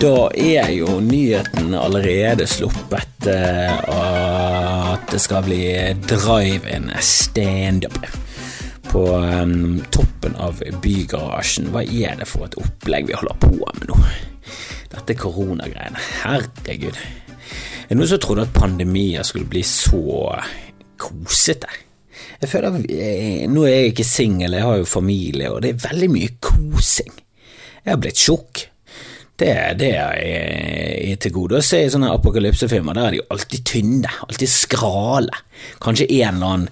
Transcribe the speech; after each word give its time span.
Da 0.00 0.30
er 0.32 0.70
jo 0.72 0.94
nyheten 1.04 1.74
allerede 1.76 2.46
sluppet 2.48 3.26
eh, 3.28 3.72
at 3.92 5.02
det 5.12 5.18
skal 5.20 5.44
bli 5.44 5.58
drive-in 6.08 6.88
standup 7.04 7.98
på 8.88 9.02
um, 9.18 9.82
toppen 9.92 10.38
av 10.40 10.62
Bygarasjen. 10.80 11.68
Hva 11.74 11.82
er 11.84 12.16
det 12.16 12.30
for 12.30 12.48
et 12.48 12.56
opplegg 12.62 13.10
vi 13.10 13.18
holder 13.20 13.36
på 13.44 13.52
med 13.58 13.92
nå? 13.92 13.98
Dette 14.94 15.18
koronagreiene. 15.20 16.00
Herregud. 16.22 16.96
Er 16.96 17.92
det 17.92 18.00
noen 18.00 18.12
som 18.14 18.24
trodde 18.24 18.48
at 18.48 18.56
pandemier 18.56 19.28
skulle 19.28 19.52
bli 19.52 19.66
så 19.68 20.32
kosete? 20.96 21.68
Jeg 22.40 22.48
føler 22.48 22.80
eh, 22.88 23.44
Nå 23.52 23.68
er 23.68 23.82
jeg 23.82 23.92
ikke 23.92 24.08
singel, 24.14 24.56
jeg 24.56 24.64
har 24.64 24.80
jo 24.80 24.88
familie, 24.88 25.52
og 25.52 25.60
det 25.60 25.74
er 25.74 25.86
veldig 25.90 26.12
mye 26.16 26.34
kosing. 26.40 27.12
Jeg 27.84 27.92
har 27.92 28.00
blitt 28.00 28.24
tjukk. 28.24 28.69
Det, 29.40 29.54
det 29.80 29.94
er 29.96 31.16
til 31.20 31.32
gode 31.32 31.60
å 31.60 31.64
se 31.64 31.80
i 31.84 31.92
sånne 31.92 32.12
apokalypsefilmer. 32.12 32.96
Der 32.96 33.08
er 33.08 33.16
de 33.16 33.24
alltid 33.32 33.64
tynne, 33.68 34.12
alltid 34.28 34.52
skrale. 34.52 35.44
Kanskje 35.80 36.10
en 36.20 36.36
eller 36.36 36.52
annen 36.52 36.68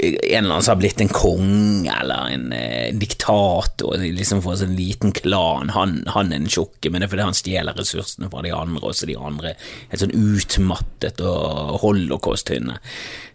en 0.00 0.44
eller 0.44 0.54
annen 0.54 0.62
som 0.62 0.72
har 0.72 0.80
blitt 0.80 1.00
en 1.02 1.10
konge 1.12 1.92
eller 1.92 2.30
en 2.32 2.52
eh, 2.54 2.92
diktator, 2.96 3.98
liksom 4.00 4.42
får 4.42 4.54
en 4.54 4.60
sånn 4.62 4.76
liten 4.78 5.12
klan. 5.12 5.72
Han, 5.74 5.96
han 6.14 6.30
er 6.30 6.38
den 6.38 6.52
tjukke, 6.52 6.88
men 6.88 7.02
det 7.02 7.08
er 7.08 7.12
fordi 7.12 7.26
han 7.26 7.36
stjeler 7.36 7.76
ressursene 7.76 8.30
fra 8.32 8.44
de 8.46 8.52
andre, 8.54 8.80
og 8.86 8.96
så 8.96 9.08
de 9.10 9.18
andre 9.18 9.52
er 9.56 10.00
sånn 10.00 10.14
utmattet 10.14 11.20
og 11.26 11.80
holocaust-tynne. 11.82 12.78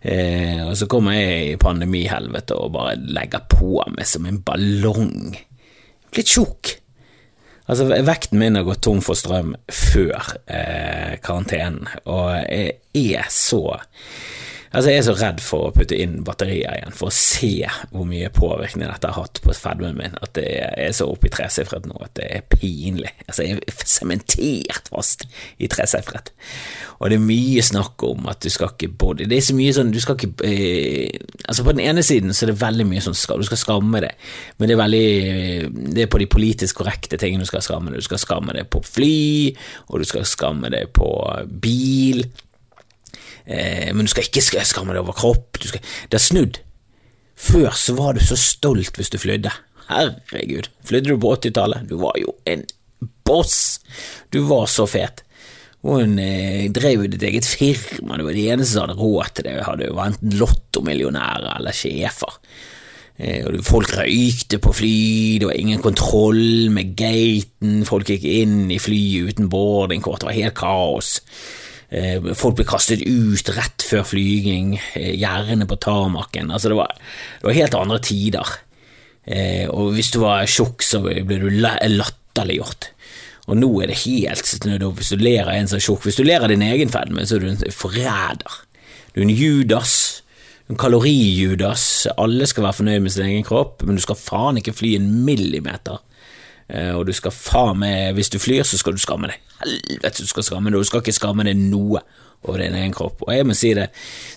Eh, 0.01 0.63
og 0.63 0.73
så 0.79 0.87
kommer 0.91 1.17
jeg 1.17 1.51
i 1.51 1.59
pandemihelvete 1.61 2.57
og 2.57 2.73
bare 2.77 2.95
legger 3.03 3.45
på 3.51 3.83
meg 3.91 4.07
som 4.09 4.25
en 4.29 4.41
ballong. 4.47 5.35
Blitt 6.15 6.33
tjukk. 6.33 6.77
Altså, 7.65 7.87
vekten 8.05 8.39
min 8.39 8.57
har 8.59 8.65
gått 8.67 8.83
tom 8.85 9.01
for 9.01 9.17
strøm 9.17 9.55
før 9.73 10.35
eh, 10.45 11.15
karantenen, 11.25 11.87
og 12.05 12.35
jeg 12.45 12.77
er 12.93 13.31
så 13.33 13.79
Altså, 14.75 14.91
jeg 14.91 14.99
er 14.99 15.05
så 15.07 15.15
redd 15.15 15.41
for 15.43 15.69
å 15.69 15.73
putte 15.75 15.95
inn 15.95 16.17
batterier 16.27 16.75
igjen, 16.75 16.95
for 16.95 17.07
å 17.07 17.15
se 17.15 17.53
hvor 17.93 18.07
mye 18.09 18.31
påvirkning 18.35 18.89
dette 18.89 19.07
har 19.07 19.23
hatt 19.23 19.39
på 19.43 19.55
fedmen 19.55 19.95
min, 19.95 20.17
at 20.19 20.33
det 20.35 20.47
er 20.67 20.91
så 20.95 21.07
oppe 21.11 21.29
i 21.29 21.33
tresifret 21.33 21.87
nå 21.87 21.95
at 22.03 22.15
det 22.19 22.27
er 22.27 22.43
pinlig. 22.51 23.13
Altså, 23.29 23.45
jeg 23.45 23.61
er 23.63 23.85
sementert 23.87 24.91
fast 24.91 25.25
i 25.63 25.69
tresifret. 25.71 26.33
Og 26.99 27.11
det 27.11 27.19
er 27.19 27.23
mye 27.23 27.63
snakk 27.63 28.03
om 28.07 28.27
at 28.31 28.43
du 28.43 28.51
skal 28.51 28.71
ikke 28.71 28.91
body 28.95 29.25
Det 29.27 29.35
er 29.35 29.43
så 29.43 29.55
mye 29.57 29.73
sånn 29.75 29.89
Du 29.91 29.97
skal 29.99 30.15
ikke 30.15 30.47
eh, 30.47 31.17
Altså, 31.43 31.65
på 31.65 31.73
den 31.75 31.83
ene 31.83 32.03
siden 32.05 32.31
så 32.31 32.45
er 32.45 32.53
det 32.53 32.61
veldig 32.61 32.85
mye 32.87 33.03
sånn 33.03 33.15
du 33.15 33.43
skal 33.43 33.59
skamme 33.59 33.99
deg, 34.03 34.13
men 34.57 34.69
det 34.69 34.75
er 34.75 34.79
veldig 34.79 35.89
Det 35.95 36.05
er 36.05 36.09
på 36.11 36.21
de 36.21 36.27
politisk 36.31 36.79
korrekte 36.79 37.19
tingene 37.19 37.43
du 37.43 37.49
skal 37.49 37.63
skamme 37.65 37.91
deg. 37.91 37.99
Du 37.99 38.07
skal 38.07 38.21
skamme 38.21 38.55
deg 38.55 38.69
på 38.71 38.81
fly, 38.85 39.17
og 39.89 40.01
du 40.01 40.07
skal 40.07 40.25
skamme 40.29 40.71
deg 40.71 40.91
på 40.95 41.09
bil. 41.61 42.23
Eh, 43.45 43.91
men 43.93 44.05
du 44.05 44.11
skal 44.11 44.27
ikke 44.27 44.65
skamme 44.65 44.95
deg 44.95 45.03
over 45.03 45.17
kropp. 45.17 45.59
Skal, 45.61 45.83
det 46.09 46.19
er 46.19 46.25
snudd. 46.25 46.61
Før 47.35 47.71
så 47.75 47.95
var 47.97 48.15
du 48.15 48.23
så 48.23 48.37
stolt 48.39 48.97
hvis 48.97 49.11
du 49.13 49.19
flydde. 49.21 49.51
Herregud, 49.89 50.71
flydde 50.87 51.13
du 51.13 51.21
på 51.21 51.35
80-tallet? 51.35 51.85
Du 51.89 51.99
var 52.01 52.17
jo 52.17 52.33
en 52.49 52.65
boss! 53.27 53.81
Du 54.33 54.41
var 54.49 54.65
så 54.71 54.87
fet. 54.89 55.21
Hun 55.85 56.17
eh, 56.17 56.65
drev 56.73 57.03
jo 57.03 57.09
ditt 57.13 57.25
eget 57.27 57.45
firma, 57.45 58.17
det 58.17 58.25
var 58.25 58.33
de 58.33 58.45
eneste 58.49 58.73
som 58.73 58.87
hadde 58.87 58.97
råd 58.97 59.35
til 59.37 59.45
det, 59.45 59.59
hadde 59.67 59.91
var 59.93 60.09
enten 60.09 60.33
lottomillionærer 60.39 61.59
eller 61.59 61.77
sjefer. 61.77 62.39
Eh, 63.21 63.45
og 63.45 63.59
folk 63.67 63.93
røykte 63.93 64.57
på 64.63 64.73
fly, 64.73 64.95
det 65.43 65.51
var 65.51 65.59
ingen 65.59 65.83
kontroll 65.83 66.71
med 66.73 66.95
gaten, 66.97 67.83
folk 67.85 68.09
gikk 68.09 68.25
inn 68.31 68.73
i 68.73 68.81
flyet 68.81 69.35
uten 69.35 69.51
boardingkort, 69.53 70.23
det 70.23 70.31
var 70.31 70.39
helt 70.39 70.57
kaos. 70.57 71.11
Eh, 71.95 72.33
folk 72.35 72.57
ble 72.59 72.65
kastet 72.67 73.05
ut 73.07 73.51
rett 73.55 73.85
før 73.85 74.03
flyging, 74.09 74.75
gjerdene 74.95 75.53
gjerne 75.55 75.67
på 75.69 75.79
tarmaken. 75.85 76.51
Altså 76.51 76.71
det, 76.71 76.79
var, 76.79 76.91
det 77.39 77.47
var 77.47 77.59
helt 77.59 77.77
andre 77.79 78.01
tider. 78.03 78.51
Eh, 79.23 79.63
og 79.71 79.95
hvis 79.95 80.11
du 80.11 80.19
var 80.25 80.43
tjukk, 80.49 80.83
så 80.83 80.99
ble 81.05 81.39
du 81.39 81.47
latterliggjort. 81.53 82.91
Og 83.45 83.59
nå 83.61 83.69
er 83.83 83.91
det 83.91 83.99
helt 84.01 84.41
Hvis 84.41 85.11
du 85.13 85.19
ler 85.21 85.45
av 85.45 85.53
en 85.53 85.67
som 85.69 85.77
er 85.77 85.83
tjukk 85.85 86.07
Hvis 86.07 86.15
du 86.17 86.23
ler 86.25 86.41
av 86.41 86.49
din 86.49 86.63
egen 86.65 86.89
fedme, 86.89 87.27
så 87.29 87.35
er 87.35 87.43
du 87.43 87.51
en 87.51 87.59
forræder. 87.69 88.55
Du 89.13 89.19
er 89.21 89.27
en 89.27 89.35
Judas. 89.37 90.23
En 90.65 90.79
kalori-Judas. 90.81 92.07
Alle 92.17 92.49
skal 92.49 92.65
være 92.65 92.79
fornøyd 92.79 93.05
med 93.05 93.13
sin 93.13 93.27
egen 93.29 93.45
kropp, 93.45 93.85
men 93.85 93.99
du 93.99 94.01
skal 94.01 94.17
faen 94.17 94.57
ikke 94.57 94.73
fly 94.73 94.95
en 94.97 95.11
millimeter 95.27 96.01
Eh, 96.01 96.14
og 96.65 97.03
du 97.05 97.11
skal 97.13 97.29
faen 97.29 97.77
meg 97.77 98.15
Hvis 98.17 98.31
du 98.33 98.39
flyr, 98.41 98.63
så 98.65 98.79
skal 98.81 98.95
du 98.95 99.01
skamme 99.01 99.29
deg. 99.29 99.41
Helvete, 99.59 100.23
du 100.23 100.29
skal 100.29 100.45
skamme 100.47 100.71
deg, 100.71 100.79
og 100.79 100.85
du 100.85 100.89
skal 100.89 101.03
ikke 101.03 101.13
skamme 101.13 101.45
deg 101.45 101.59
noe 101.59 102.01
over 102.47 102.61
din 102.61 102.75
egen 102.77 102.93
kropp. 102.93 103.23
Og 103.25 103.33
jeg 103.33 103.45
må 103.47 103.55
si 103.57 103.71
det, 103.77 103.87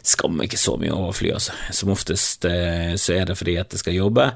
skammer 0.07 0.47
ikke 0.47 0.61
så 0.61 0.77
mye 0.81 0.93
over 0.95 1.13
å 1.13 1.17
fly, 1.17 1.33
altså. 1.37 1.57
Som 1.75 1.93
oftest 1.93 2.47
eh, 2.49 2.95
så 3.01 3.17
er 3.19 3.29
det 3.29 3.37
fordi 3.39 3.57
at 3.61 3.75
jeg 3.75 3.83
skal 3.83 3.99
jobbe. 3.99 4.29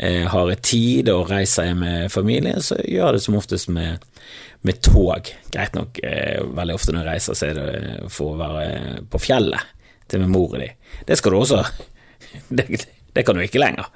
Jeg 0.00 0.30
har 0.32 0.52
jeg 0.52 0.62
tid 0.64 1.10
og 1.12 1.28
reiser 1.30 1.70
jeg 1.70 1.80
med 1.80 2.12
familie, 2.12 2.60
så 2.64 2.78
gjør 2.80 3.10
jeg 3.10 3.18
det 3.18 3.24
som 3.26 3.36
oftest 3.40 3.70
med, 3.74 4.06
med 4.66 4.80
tog. 4.86 5.32
Greit 5.52 5.76
nok, 5.76 6.00
eh, 6.06 6.40
veldig 6.60 6.78
ofte 6.78 6.96
når 6.96 7.04
jeg 7.04 7.10
reiser, 7.10 7.38
så 7.38 7.50
er 7.50 7.60
det 7.60 8.08
for 8.12 8.34
å 8.34 8.40
være 8.40 9.04
på 9.12 9.22
fjellet 9.28 9.76
til 10.10 10.24
med 10.24 10.40
og 10.40 10.58
de. 10.58 10.72
Det 11.06 11.18
skal 11.18 11.36
du 11.36 11.42
også. 11.42 11.64
Det, 12.30 12.62
det 13.10 13.24
kan 13.26 13.34
du 13.34 13.42
ikke 13.42 13.58
lenger. 13.58 13.88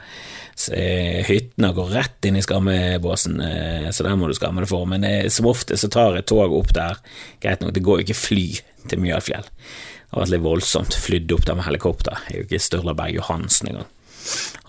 Og 0.54 1.26
hyttene 1.28 1.72
går 1.74 1.90
rett 1.96 2.28
inn 2.28 2.38
i 2.38 2.42
skammebåsen, 2.44 3.40
eh, 3.42 3.88
så 3.90 4.06
der 4.06 4.14
må 4.16 4.28
du 4.30 4.36
skamme 4.38 4.62
deg 4.62 4.70
for. 4.70 4.86
Men 4.90 5.04
eh, 5.06 5.26
som 5.32 5.48
ofte 5.50 5.76
så 5.80 5.90
tar 5.90 6.14
jeg 6.18 6.28
tog 6.30 6.54
opp 6.54 6.70
der. 6.76 7.00
Greit 7.42 7.64
nok, 7.64 7.74
det 7.74 7.82
går 7.84 8.00
jo 8.00 8.06
ikke 8.06 8.20
fly 8.20 8.46
til 8.90 9.02
Mjølfjell. 9.02 9.48
Det 9.48 10.14
har 10.14 10.22
vært 10.22 10.34
litt 10.36 10.46
voldsomt. 10.46 10.98
Flydd 11.06 11.34
opp 11.34 11.48
der 11.48 11.58
med 11.58 11.66
helikopter. 11.66 12.22
Jeg 12.28 12.36
er 12.36 12.42
jo 12.42 12.48
ikke 12.48 12.62
Sturla 12.62 12.94
Berg 12.96 13.18
Johansen 13.18 13.72
engang. 13.72 13.90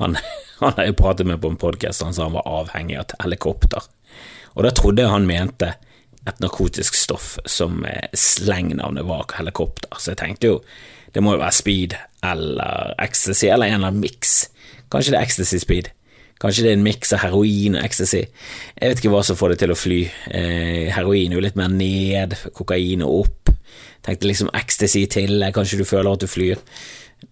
Han, 0.01 0.17
han 0.63 0.79
har 0.79 0.89
jeg 0.89 0.97
pratet 0.99 1.29
med 1.29 1.43
på 1.43 1.53
en 1.53 1.61
podkast, 1.61 2.03
han 2.03 2.17
sa 2.17 2.25
han 2.25 2.37
var 2.37 2.49
avhengig 2.49 2.97
av 3.03 3.13
helikopter. 3.21 3.85
Og 4.55 4.65
da 4.65 4.73
trodde 4.73 5.05
jeg 5.05 5.13
han 5.13 5.29
mente 5.29 5.75
et 6.25 6.41
narkotisk 6.41 6.95
stoff 6.97 7.35
som 7.45 7.83
slengnavnet 8.17 9.05
var 9.05 9.29
helikopter, 9.37 9.91
så 9.99 10.15
jeg 10.15 10.21
tenkte 10.23 10.49
jo 10.49 10.55
det 11.13 11.21
må 11.23 11.35
jo 11.35 11.39
være 11.43 11.55
speed 11.55 11.93
eller 12.25 12.95
ecstasy 12.99 13.47
eller 13.47 13.69
en 13.69 13.77
eller 13.77 13.91
annen 13.93 14.01
miks. 14.03 14.33
Kanskje 14.91 15.13
det 15.13 15.19
er 15.19 15.27
ecstasy 15.27 15.61
speed. 15.61 15.91
Kanskje 16.41 16.65
det 16.65 16.71
er 16.73 16.77
en 16.77 16.85
miks 16.85 17.13
av 17.15 17.23
heroin 17.23 17.77
og 17.77 17.85
ecstasy. 17.85 18.25
Jeg 18.75 18.91
vet 18.91 19.01
ikke 19.01 19.13
hva 19.13 19.23
som 19.23 19.39
får 19.39 19.53
det 19.53 19.61
til 19.63 19.71
å 19.71 19.79
fly. 19.79 20.01
Eh, 20.35 20.91
heroin 20.95 21.31
er 21.31 21.39
jo 21.39 21.45
litt 21.45 21.59
mer 21.59 21.71
ned, 21.71 22.35
kokain 22.57 23.05
og 23.05 23.23
opp. 23.23 23.53
Tenkte 24.05 24.27
liksom 24.29 24.51
ecstasy 24.53 25.05
til, 25.09 25.39
kanskje 25.55 25.79
du 25.81 25.87
føler 25.87 26.11
at 26.11 26.25
du 26.25 26.29
flyr. 26.29 26.59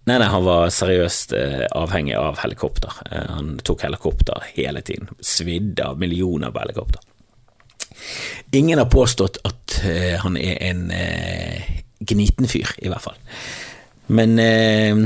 Nei, 0.08 0.16
nei, 0.18 0.28
han 0.28 0.44
var 0.44 0.72
seriøst 0.72 1.34
eh, 1.36 1.64
avhengig 1.76 2.16
av 2.18 2.40
helikopter. 2.42 2.96
Eh, 3.10 3.28
han 3.36 3.54
tok 3.64 3.84
helikopter 3.86 4.48
hele 4.56 4.82
tiden. 4.84 5.12
Svidde 5.20 5.86
av 5.92 6.00
millioner 6.00 6.52
på 6.52 6.64
helikopter. 6.64 7.04
Ingen 8.56 8.80
har 8.80 8.90
påstått 8.90 9.38
at 9.46 9.78
eh, 9.84 10.16
han 10.24 10.36
er 10.40 10.58
en 10.70 10.88
eh, 10.94 11.70
gniten 12.04 12.48
fyr, 12.50 12.72
i 12.82 12.90
hvert 12.90 13.04
fall. 13.04 13.20
Men 14.12 14.36
eh, 14.40 15.04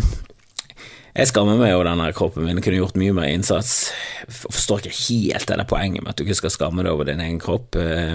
jeg 1.18 1.32
skammer 1.32 1.58
meg 1.58 1.74
over 1.74 1.88
denne 1.88 2.12
kroppen 2.14 2.46
min, 2.46 2.60
kunne 2.62 2.78
gjort 2.78 2.98
mye 3.00 3.14
mer 3.16 3.32
innsats. 3.32 3.88
Jeg 4.22 4.36
forstår 4.44 4.84
ikke 4.86 4.98
helt 5.08 5.50
det 5.50 5.66
poenget 5.70 6.04
med 6.04 6.12
at 6.12 6.20
du 6.20 6.22
ikke 6.22 6.38
skal 6.44 6.54
skamme 6.54 6.84
deg 6.86 6.94
over 6.94 7.08
din 7.08 7.22
egen 7.24 7.40
kropp. 7.42 7.74
Eh, 7.74 8.14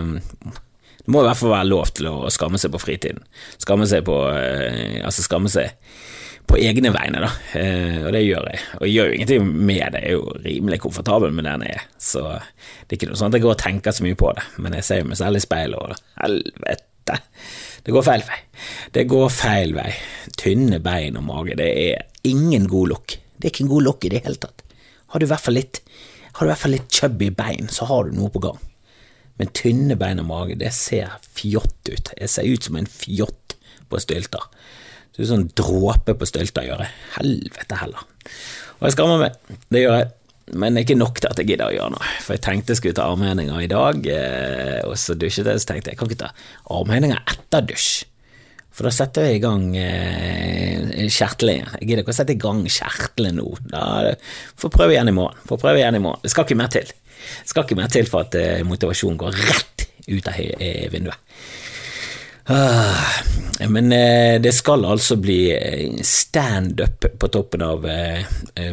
det 1.03 1.11
må 1.11 1.19
i 1.19 1.27
hvert 1.27 1.39
fall 1.41 1.51
være 1.51 1.67
lov 1.67 1.91
til 1.97 2.07
å 2.07 2.31
skamme 2.31 2.59
seg 2.61 2.71
på 2.71 2.79
fritiden. 2.79 3.25
Skamme 3.59 3.87
seg 3.91 4.05
på 4.07 4.15
eh, 4.31 5.01
Altså 5.03 5.25
skamme 5.25 5.51
seg 5.51 5.75
på 6.47 6.57
egne 6.59 6.91
vegne, 6.95 7.23
da. 7.23 7.31
Eh, 7.59 7.99
og 8.05 8.11
det 8.15 8.23
gjør 8.23 8.47
jeg. 8.51 8.63
Og 8.79 8.87
jeg 8.87 8.95
gjør 8.95 9.09
jo 9.09 9.17
ingenting 9.17 9.51
med 9.51 9.95
det, 9.95 10.01
jeg 10.03 10.09
er 10.09 10.17
jo 10.17 10.39
rimelig 10.43 10.79
komfortabel 10.83 11.35
med 11.35 11.47
den 11.47 11.67
jeg 11.67 11.75
er. 11.79 11.85
Så 11.99 12.23
det 12.23 12.95
er 12.95 12.97
ikke 12.99 13.11
noe 13.11 13.19
sånn 13.19 13.31
at 13.31 13.39
jeg 13.39 13.45
går 13.45 13.55
og 13.55 13.63
tenker 13.63 13.95
så 13.95 14.07
mye 14.07 14.19
på 14.19 14.31
det. 14.37 14.47
Men 14.63 14.79
jeg 14.79 14.87
ser 14.87 15.03
jo 15.03 15.11
meg 15.11 15.19
selv 15.19 15.39
i 15.39 15.43
speilet, 15.43 15.79
og 15.79 16.23
helvete. 16.23 17.19
Det 17.83 17.91
går 17.91 18.05
feil 18.07 18.23
vei. 18.27 18.39
Det 18.95 19.03
går 19.11 19.29
feil 19.33 19.73
vei. 19.75 19.89
Tynne 20.39 20.79
bein 20.83 21.19
og 21.19 21.27
mage, 21.27 21.57
det 21.59 21.69
er 21.69 22.05
ingen 22.27 22.69
god 22.71 22.93
look. 22.93 23.15
Det 23.35 23.49
er 23.49 23.53
ikke 23.53 23.65
en 23.65 23.73
god 23.73 23.87
look 23.89 24.05
i 24.07 24.11
det 24.13 24.23
hele 24.23 24.39
tatt. 24.39 24.63
Har 25.11 25.19
du 25.19 25.27
i 25.27 25.31
hvert 25.31 25.43
fall 25.43 25.59
litt 25.59 25.83
har 26.33 26.47
du 26.47 26.49
i 26.49 26.53
hvert 26.53 26.63
fall 26.63 26.73
litt 26.73 26.93
chubby 26.93 27.27
bein, 27.29 27.67
så 27.69 27.85
har 27.85 28.07
du 28.07 28.15
noe 28.17 28.31
på 28.33 28.41
gang. 28.41 28.57
Men 29.37 29.51
tynne 29.53 29.97
bein 29.99 30.21
og 30.21 30.25
mage, 30.29 30.57
det 30.57 30.71
ser 30.73 31.11
fjott 31.33 31.89
ut. 31.89 32.09
Jeg 32.17 32.31
ser 32.31 32.47
ut 32.49 32.65
som 32.65 32.79
en 32.79 32.89
fjott 32.89 33.53
på 33.89 34.01
stylter. 34.01 34.47
Det 35.13 35.21
er 35.21 35.29
sånn 35.29 35.51
dråpe 35.53 36.15
på 36.17 36.25
stylter 36.25 36.65
gjør 36.65 36.81
jeg. 36.85 36.95
Helvete 37.19 37.77
heller. 37.83 38.07
Og 38.79 38.87
jeg 38.87 38.95
skammer 38.95 39.21
meg, 39.21 39.37
det 39.69 39.83
gjør 39.83 39.99
jeg. 39.99 40.09
Men 40.51 40.75
ikke 40.77 40.97
nok 40.99 41.21
til 41.21 41.31
at 41.31 41.39
jeg 41.39 41.53
gidder 41.53 41.71
å 41.71 41.75
gjøre 41.75 41.93
noe. 41.95 42.07
For 42.23 42.35
jeg 42.35 42.43
tenkte 42.43 42.73
jeg 42.73 42.81
skulle 42.81 42.97
ta 42.97 43.05
armhevinger 43.07 43.63
i 43.63 43.69
dag, 43.71 44.07
eh, 44.11 44.79
og 44.83 44.97
så 44.99 45.15
dusjet 45.15 45.47
jeg, 45.47 45.61
så 45.61 45.69
tenkte 45.69 45.89
jeg 45.89 45.95
jeg 45.95 46.01
kan 46.01 46.11
ikke 46.11 46.23
ta 46.25 46.33
armhevinger 46.75 47.21
etter 47.31 47.69
dusj. 47.69 47.93
For 48.73 48.89
da 48.89 48.91
setter 48.93 49.27
jeg 49.27 49.37
i 49.37 49.43
gang 49.43 49.67
eh, 49.77 51.07
kjertlingen. 51.13 51.75
Jeg 51.77 51.87
gidder 51.87 52.03
ikke 52.03 52.13
å 52.15 52.17
sette 52.17 52.35
i 52.35 52.41
gang 52.41 52.63
kjertelen 52.65 53.37
nå. 53.39 53.47
Da 53.69 54.15
Får 54.59 54.73
prøve 54.73 54.95
igjen 54.95 55.11
i 55.11 55.15
morgen. 55.15 55.39
Får 55.47 55.61
prøve 55.61 55.79
igjen 55.79 55.99
i 55.99 56.03
morgen. 56.03 56.23
Det 56.25 56.33
skal 56.33 56.47
ikke 56.47 56.59
mer 56.59 56.73
til. 56.73 56.89
Det 56.89 57.51
skal 57.53 57.67
ikke 57.67 57.77
mer 57.79 57.93
til 57.93 58.09
for 58.09 58.25
at 58.25 58.35
eh, 58.39 58.65
motivasjonen 58.67 59.21
går 59.21 59.37
rett 59.45 59.87
ut 60.09 60.27
av 60.27 60.39
vinduet. 60.91 61.35
Ah, 62.45 63.23
men 63.69 63.91
eh, 63.93 64.41
det 64.41 64.51
skal 64.51 64.83
altså 64.85 65.15
bli 65.15 65.53
eh, 65.55 65.93
standup 66.03 67.05
på 67.19 67.27
toppen 67.31 67.61
av 67.63 67.85
eh, 67.87 68.25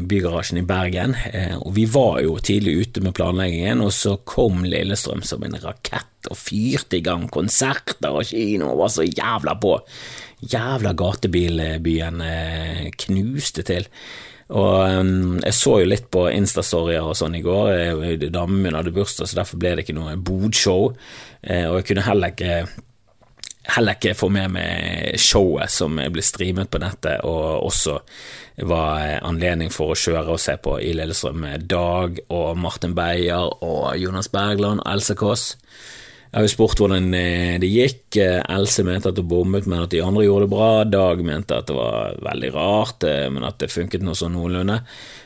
Bygarasjen 0.02 0.58
i 0.58 0.66
Bergen. 0.66 1.14
Og 1.62 1.70
vi 1.76 1.84
var 1.86 2.18
jo 2.24 2.34
tidlig 2.42 2.80
ute 2.80 3.04
med 3.04 3.14
planleggingen, 3.14 3.84
og 3.84 3.92
så 3.94 4.16
kom 4.26 4.64
Lillestrøm 4.66 5.22
som 5.26 5.46
en 5.46 5.54
rakett 5.62 6.30
og 6.30 6.36
fyrte 6.36 6.98
i 6.98 7.04
gang 7.04 7.28
konserter 7.32 8.10
og 8.10 8.26
kino 8.28 8.72
og 8.72 8.82
var 8.82 8.90
så 8.96 9.06
jævla 9.06 9.54
på. 9.62 9.76
Jævla 10.50 10.92
gatebilbyen 10.98 12.20
knuste 13.04 13.64
til. 13.70 13.86
Og 14.50 14.98
um, 14.98 15.38
jeg 15.44 15.54
så 15.54 15.76
jo 15.78 15.88
litt 15.92 16.08
på 16.10 16.24
Instastorier 16.32 17.06
og 17.06 17.14
sånn 17.16 17.38
i 17.38 17.42
går. 17.44 18.26
Damen 18.34 18.64
min 18.64 18.74
hadde 18.74 18.92
bursdag, 18.92 19.30
så 19.30 19.38
derfor 19.38 19.62
ble 19.62 19.76
det 19.76 19.84
ikke 19.86 19.94
noe 19.94 20.16
bodshow. 20.18 20.90
Og 20.90 21.76
jeg 21.78 21.86
kunne 21.86 22.08
heller 22.08 22.34
ikke 22.34 22.64
heller 23.68 23.96
ikke 23.96 24.16
få 24.16 24.30
med 24.32 24.54
meg 24.54 25.20
showet 25.20 25.72
som 25.72 25.98
ble 26.00 26.24
streamet 26.24 26.70
på 26.72 26.80
nettet, 26.80 27.20
og 27.28 27.66
også 27.68 27.98
var 28.68 29.20
anledning 29.24 29.70
for 29.72 29.92
å 29.92 29.98
kjøre 29.98 30.34
og 30.34 30.42
se 30.42 30.56
på 30.60 30.78
i 30.80 30.92
Lillestrøm 30.96 31.40
med 31.44 31.68
Dag 31.70 32.20
og 32.28 32.58
Martin 32.60 32.96
Beyer 32.96 33.52
og 33.64 33.96
Jonas 34.00 34.30
Bergland 34.32 34.82
og 34.82 34.92
Else 34.92 35.16
Kåss. 35.16 35.46
Jeg 36.30 36.38
har 36.38 36.44
jo 36.46 36.50
spurt 36.52 36.78
hvordan 36.78 37.14
eh, 37.18 37.56
det 37.58 37.66
gikk. 37.66 38.20
Else 38.22 38.84
mente 38.86 39.10
at 39.10 39.16
hun 39.18 39.26
bommet, 39.26 39.66
men 39.66 39.82
at 39.82 39.90
de 39.90 40.02
andre 40.04 40.22
gjorde 40.28 40.46
det 40.46 40.52
bra. 40.52 40.68
Dag 40.86 41.22
mente 41.26 41.56
at 41.58 41.66
det 41.66 41.74
var 41.74 42.20
veldig 42.22 42.50
rart, 42.54 43.06
eh, 43.08 43.26
men 43.34 43.46
at 43.48 43.58
det 43.58 43.72
funket 43.72 44.04
noe 44.06 44.14
sånn 44.14 44.36
noenlunde. 44.38 44.76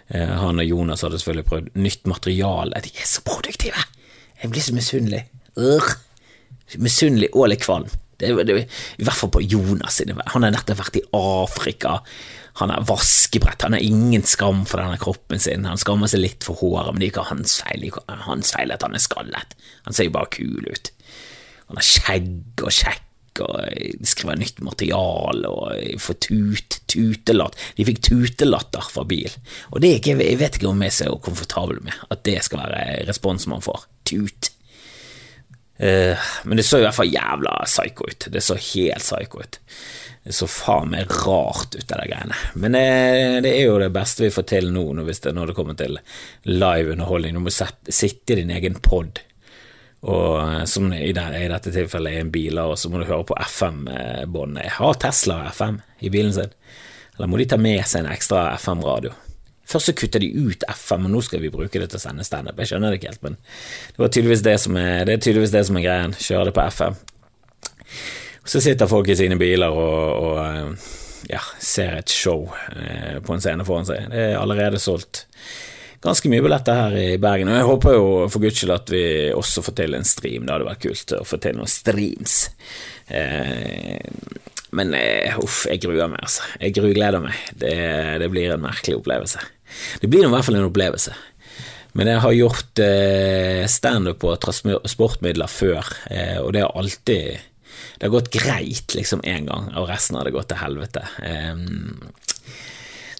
Eh, 0.08 0.32
han 0.40 0.62
og 0.62 0.64
Jonas 0.64 1.04
hadde 1.04 1.20
selvfølgelig 1.20 1.48
prøvd 1.50 1.68
nytt 1.76 2.08
materiale. 2.08 2.80
De 2.86 2.94
er 2.96 3.10
så 3.10 3.20
produktive! 3.26 3.84
Jeg 4.40 4.52
blir 4.54 4.64
så 4.64 4.76
misunnelig. 4.76 5.20
Misunnelig 6.80 7.28
og 7.36 7.50
litt 7.52 7.66
kvalm. 7.66 7.92
Det, 8.20 8.30
det, 8.46 8.56
I 8.98 9.06
hvert 9.06 9.18
fall 9.18 9.32
på 9.34 9.42
Jonas. 9.44 10.00
Han 10.34 10.46
har 10.46 10.54
nettopp 10.54 10.80
vært 10.80 10.98
i 11.00 11.04
Afrika. 11.18 11.98
Han 12.62 12.70
har 12.70 12.84
vaskebrett. 12.86 13.66
Han 13.66 13.74
har 13.74 13.82
ingen 13.82 14.22
skam 14.28 14.62
for 14.68 14.82
denne 14.82 15.00
kroppen 15.02 15.42
sin. 15.42 15.66
Han 15.66 15.80
skammer 15.80 16.10
seg 16.10 16.22
litt 16.22 16.46
for 16.46 16.60
håret, 16.60 16.92
men 16.92 17.02
det 17.02 17.08
er 17.08 17.14
ikke 17.14 17.30
hans 17.32 17.58
feil. 17.64 17.88
Hans 18.28 18.54
feil 18.54 18.74
at 18.74 18.86
han 18.86 18.94
er 18.94 19.02
skallet. 19.02 19.56
Han 19.88 19.96
ser 19.96 20.08
jo 20.08 20.14
bare 20.14 20.30
kul 20.36 20.68
ut. 20.70 20.92
Han 21.70 21.80
har 21.80 21.88
skjegg 21.88 22.62
og 22.62 22.70
kjekk 22.74 23.02
og 23.42 24.06
skriver 24.06 24.38
nytt 24.38 24.60
materiale 24.62 25.50
og 25.50 25.98
får 25.98 26.18
tut, 26.22 26.78
tutelatt. 26.90 27.58
De 27.74 27.86
fikk 27.88 28.02
tutelatter 28.06 28.90
fra 28.94 29.02
bil, 29.08 29.32
og 29.72 29.82
det 29.82 29.90
er 29.90 29.98
ikke, 29.98 30.18
jeg 30.22 30.38
vet 30.38 30.58
ikke 30.60 30.70
om 30.70 30.84
jeg 30.84 30.92
er 30.92 30.98
så 31.00 31.16
komfortabel 31.24 31.82
med 31.82 31.98
at 32.14 32.22
det 32.28 32.38
skal 32.46 32.62
være 32.62 33.08
respons 33.08 33.48
man 33.50 33.64
får. 33.64 33.88
Tut. 34.06 34.53
Uh, 35.74 36.14
men 36.46 36.60
det 36.60 36.66
så 36.68 36.78
i 36.78 36.84
hvert 36.84 36.94
fall 36.94 37.10
jævla 37.10 37.58
psycho 37.66 38.06
ut. 38.10 38.28
Det 38.30 38.42
så 38.44 38.56
helt 38.58 39.02
psycho 39.02 39.42
ut. 39.42 39.58
Det 40.24 40.32
så 40.32 40.46
faen 40.48 40.88
meg 40.94 41.10
rart 41.26 41.74
ut, 41.76 41.90
av 41.92 42.00
de 42.00 42.06
greiene. 42.08 42.36
Men 42.56 42.76
eh, 42.78 43.42
det, 43.44 43.50
er 43.50 43.66
jo 43.66 43.76
det 43.82 43.90
beste 43.92 44.24
vi 44.24 44.30
får 44.32 44.46
til 44.48 44.70
nå, 44.72 44.86
når 44.96 45.10
det, 45.10 45.32
når 45.36 45.50
det 45.50 45.56
kommer 45.58 45.76
til 45.76 45.98
live 46.48 46.94
underholdning. 46.94 47.36
Du 47.36 47.44
må 47.44 47.52
sette, 47.52 47.92
sitte 47.92 48.32
i 48.32 48.38
din 48.38 48.54
egen 48.56 48.78
pod, 48.80 49.20
eh, 50.00 50.62
som 50.70 50.88
i, 50.96 51.12
det, 51.12 51.26
i 51.36 51.50
dette 51.52 51.74
tilfellet 51.74 52.16
er 52.16 52.24
en 52.24 52.32
bil, 52.32 52.62
og 52.62 52.78
så 52.80 52.88
må 52.88 53.02
du 53.02 53.04
høre 53.10 53.28
på 53.28 53.36
FM-båndet. 53.50 54.78
Har 54.78 54.96
Tesla 55.04 55.42
FM 55.52 55.82
i 56.00 56.14
bilen 56.14 56.32
sin? 56.32 56.56
Eller 57.18 57.28
må 57.28 57.36
de 57.36 57.50
ta 57.52 57.60
med 57.60 57.84
seg 57.84 58.06
en 58.06 58.12
ekstra 58.16 58.46
FM-radio? 58.56 59.12
Først 59.68 59.90
så 59.90 59.94
kutter 59.96 60.20
de 60.20 60.28
ut 60.34 60.64
FM, 60.68 61.06
og 61.08 61.14
nå 61.14 61.22
skal 61.24 61.40
vi 61.42 61.52
bruke 61.52 61.80
det 61.80 61.88
til 61.90 62.00
å 62.00 62.02
sende 62.02 62.26
standup. 62.26 62.58
Jeg 62.60 62.74
skjønner 62.74 62.92
det 62.92 63.00
ikke 63.00 63.14
helt, 63.14 63.24
men 63.24 63.38
det, 63.96 64.10
tydeligvis 64.10 64.44
det, 64.44 64.58
er, 64.60 65.06
det 65.08 65.16
er 65.16 65.24
tydeligvis 65.24 65.54
det 65.54 65.64
som 65.68 65.80
er 65.80 65.86
greien. 65.86 66.16
Kjøre 66.20 66.50
det 66.50 66.56
på 66.56 66.66
FM. 66.74 66.98
Så 68.44 68.60
sitter 68.60 68.90
folk 68.90 69.08
i 69.08 69.16
sine 69.16 69.38
biler 69.40 69.72
og, 69.72 70.00
og 70.20 70.40
eh, 70.44 70.90
ja, 71.32 71.40
ser 71.62 72.00
et 72.02 72.12
show 72.12 72.44
eh, 72.74 73.20
på 73.24 73.34
en 73.34 73.44
scene 73.44 73.64
foran 73.64 73.88
seg. 73.88 74.10
Det 74.12 74.26
er 74.28 74.40
allerede 74.40 74.82
solgt 74.82 75.24
ganske 76.04 76.28
mye 76.28 76.44
billetter 76.44 76.76
her 76.76 76.98
i 77.00 77.08
Bergen. 77.16 77.48
Og 77.48 77.56
jeg 77.56 77.68
håper 77.70 77.96
jo 77.96 78.08
for 78.28 78.44
guds 78.44 78.60
skyld 78.60 78.74
at 78.74 78.92
vi 78.92 79.04
også 79.32 79.64
får 79.64 79.78
til 79.80 79.96
en 79.96 80.04
stream. 80.04 80.44
Det 80.44 80.52
hadde 80.52 80.68
vært 80.68 80.84
kult 80.84 81.16
å 81.16 81.24
få 81.24 81.40
til 81.40 81.56
noen 81.56 81.72
streams. 81.72 82.38
Eh, 83.08 83.96
men 84.74 84.92
uff, 85.40 85.64
jeg 85.70 85.80
gruer 85.86 86.10
meg, 86.10 86.20
altså. 86.20 86.44
Jeg 86.60 86.74
grugleder 86.76 87.22
meg. 87.24 87.40
Det, 87.56 87.76
det 88.20 88.28
blir 88.32 88.52
en 88.52 88.64
merkelig 88.66 88.98
opplevelse. 88.98 89.40
Det 90.00 90.10
blir 90.10 90.26
i 90.26 90.32
hvert 90.32 90.46
fall 90.46 90.58
en 90.58 90.68
opplevelse. 90.68 91.14
Men 91.94 92.10
jeg 92.10 92.22
har 92.24 92.34
gjort 92.34 92.80
eh, 92.82 93.64
standup 93.70 94.18
på 94.24 94.34
transportmidler 94.42 95.50
før, 95.50 95.90
eh, 96.10 96.38
og 96.42 96.54
det 96.56 96.64
har 96.64 96.74
alltid 96.74 97.50
Det 97.94 98.06
har 98.08 98.10
gått 98.10 98.32
greit 98.34 98.94
liksom 98.94 99.22
én 99.22 99.46
gang, 99.46 99.68
og 99.78 99.88
resten 99.88 100.16
har 100.16 100.26
det 100.26 100.34
gått 100.34 100.48
til 100.50 100.58
helvete. 100.58 101.02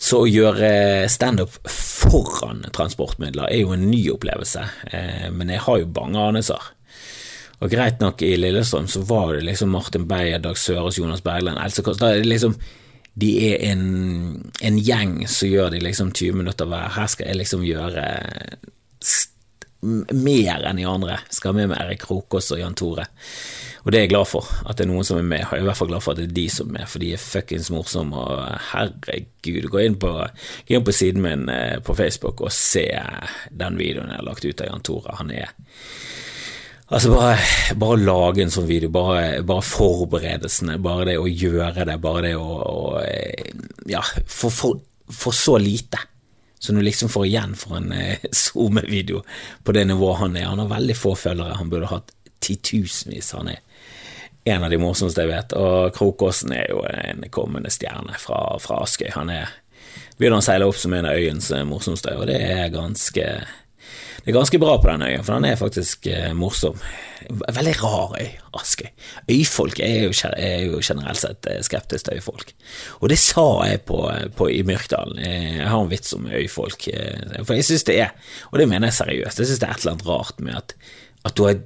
Så 0.05 0.21
å 0.21 0.29
gjøre 0.29 1.07
standup 1.09 1.55
foran 1.71 2.65
transportmidler 2.77 3.49
er 3.49 3.63
jo 3.63 3.73
en 3.73 3.87
ny 3.89 4.03
opplevelse, 4.13 4.65
eh, 4.91 5.29
men 5.33 5.53
jeg 5.55 5.63
har 5.65 5.79
jo 5.81 5.93
bange 5.97 6.21
anelser. 6.21 6.71
Og 7.63 7.73
greit 7.73 8.03
nok, 8.03 8.21
i 8.21 8.35
Lillestrøm 8.37 8.89
så 8.91 9.01
var 9.09 9.33
det 9.33 9.47
liksom 9.47 9.73
Martin 9.73 10.05
Beyer, 10.11 10.43
Dag 10.45 10.59
Søres, 10.61 10.99
Jonas 10.99 11.23
Bergland, 11.25 11.61
Else 11.63 11.85
Kåss 11.87 12.03
liksom, 12.27 12.59
de 13.15 13.31
er 13.49 13.63
en, 13.71 13.85
en, 14.61 14.79
gjeng 14.79 15.21
som 15.31 15.49
gjør 15.49 15.71
de 15.75 15.83
liksom 15.85 16.11
20 16.11 16.41
minutter 16.41 16.67
hver. 16.67 16.91
Her 16.97 17.07
skal 17.11 17.31
jeg 17.31 17.39
liksom 17.39 17.63
gjøre 17.67 18.09
mer 19.85 20.65
enn 20.65 20.81
de 20.81 20.87
andre. 20.89 21.21
Skal 21.31 21.55
med 21.55 21.71
med 21.71 21.79
Erik 21.79 22.03
Krokås 22.07 22.51
og 22.55 22.61
Jan 22.63 22.75
Tore. 22.75 23.07
Og 23.85 23.93
det 23.93 23.99
er 23.99 24.07
jeg 24.07 24.15
glad 24.15 24.27
for, 24.31 24.49
at 24.65 24.79
det 24.79 24.87
er 24.87 24.91
noen 24.91 25.05
som 25.07 25.19
er 25.21 25.27
med. 25.29 25.43
Jeg 25.45 25.61
er 25.61 25.63
i 25.63 25.69
hvert 25.69 25.79
fall 25.79 25.91
glad 25.93 26.03
for 26.03 26.15
at 26.15 26.23
det 26.23 26.31
er 26.31 26.37
de 26.39 26.47
som 26.51 26.71
er 26.71 26.79
med, 26.79 26.89
for 26.89 27.05
de 27.05 27.13
er 27.13 27.21
fuckings 27.21 27.71
morsomme. 27.71 28.17
Og 28.17 28.69
herregud, 28.73 29.69
gå 29.71 29.83
inn 29.85 29.99
på, 30.01 30.13
gå 30.67 30.79
inn 30.79 30.87
på 30.87 30.97
siden 30.97 31.25
min 31.25 31.47
eh, 31.53 31.79
på 31.85 31.97
Facebook 31.99 32.41
og 32.41 32.55
se 32.55 32.89
den 33.53 33.79
videoen 33.79 34.11
jeg 34.11 34.23
har 34.23 34.27
lagt 34.27 34.49
ut 34.49 34.65
av 34.65 34.73
Jan 34.73 34.87
Tore. 34.89 35.19
Han 35.21 35.35
er 35.37 35.53
Altså 36.93 37.15
bare, 37.15 37.39
bare 37.81 38.01
lage 38.03 38.43
en 38.45 38.53
sånn 38.53 38.67
video, 38.69 38.91
bare, 38.93 39.41
bare, 39.47 39.65
forberedelsene, 39.65 40.77
bare 40.85 41.07
det 41.09 41.15
å 41.17 41.29
gjøre 41.29 41.87
det, 41.89 41.97
bare 42.03 42.27
det 42.27 42.35
å, 42.37 42.49
å 42.61 43.01
Ja, 43.89 44.03
for, 44.27 44.53
for, 44.53 44.83
for, 45.09 45.33
så 45.33 45.57
lite. 45.59 45.99
som 46.59 46.77
du 46.77 46.83
liksom 46.83 47.09
får 47.13 47.27
igjen 47.27 47.55
for 47.61 47.77
en 47.77 47.93
eh, 47.93 48.23
SoMe-video 48.33 49.23
på 49.65 49.73
det 49.73 49.85
nivået 49.85 50.21
han 50.23 50.37
er. 50.37 50.47
Han 50.49 50.63
har 50.63 50.71
veldig 50.77 50.97
få 50.97 51.15
følgere, 51.15 51.57
han 51.57 51.73
burde 51.73 51.91
hatt 51.91 52.13
titusenvis. 52.41 53.33
Han 53.37 53.49
er 53.53 53.61
en 54.45 54.65
av 54.65 54.73
de 54.73 54.79
morsomste 54.81 55.25
jeg 55.25 55.33
vet. 55.33 55.53
Og 55.57 55.93
Krokåsen 55.97 56.53
er 56.57 56.71
jo 56.73 56.85
en 56.89 57.25
kommende 57.33 57.73
stjerne 57.73 58.17
fra, 58.21 58.59
fra 58.61 58.81
Askøy. 58.85 59.11
Han 59.17 59.33
er 59.33 59.53
begynner 60.19 60.41
å 60.41 60.47
seile 60.47 60.69
opp 60.69 60.79
som 60.79 60.95
en 60.95 61.09
av 61.09 61.19
øyens 61.19 61.51
morsomste, 61.67 62.15
og 62.17 62.29
det 62.31 62.39
er 62.39 62.73
ganske 62.73 63.25
det 64.25 64.33
er 64.33 64.39
ganske 64.39 64.59
bra 64.61 64.79
på 64.81 64.89
den 64.89 65.03
øya, 65.05 65.21
for 65.21 65.37
den 65.37 65.45
er 65.45 65.59
faktisk 65.61 66.07
eh, 66.09 66.31
morsom. 66.33 66.79
Veldig 67.29 67.75
rar 67.83 68.15
øy, 68.17 68.31
Askøy. 68.57 68.89
Øyfolk 69.29 69.81
er 69.85 70.07
jo, 70.07 70.15
er 70.33 70.65
jo, 70.65 70.81
generelt 70.81 71.21
sett 71.21 71.49
eh, 71.51 71.61
skeptisk 71.65 72.09
til 72.09 72.17
øyfolk. 72.17 72.55
Og 73.03 73.13
det 73.13 73.19
sa 73.21 73.45
jeg 73.69 73.83
på, 73.85 74.01
på, 74.37 74.49
i 74.49 74.63
Myrkdalen. 74.65 75.21
Eh, 75.21 75.59
jeg 75.59 75.69
har 75.69 75.77
en 75.77 75.93
vits 75.93 76.17
om 76.17 76.25
øyfolk, 76.33 76.89
eh, 76.89 77.45
for 77.45 77.53
jeg 77.53 77.69
synes 77.69 77.85
det 77.85 77.99
er, 78.01 78.17
og 78.51 78.59
det 78.59 78.69
mener 78.71 78.89
jeg 78.89 79.01
seriøst, 79.03 79.45
jeg 79.45 79.53
synes 79.53 79.61
det 79.61 79.69
er 79.69 79.77
et 79.77 79.85
eller 79.85 79.97
annet 79.99 80.09
rart 80.09 80.41
med 80.41 80.61
at 80.63 80.79
at 81.25 81.33
du 81.39 81.47
har 81.47 81.57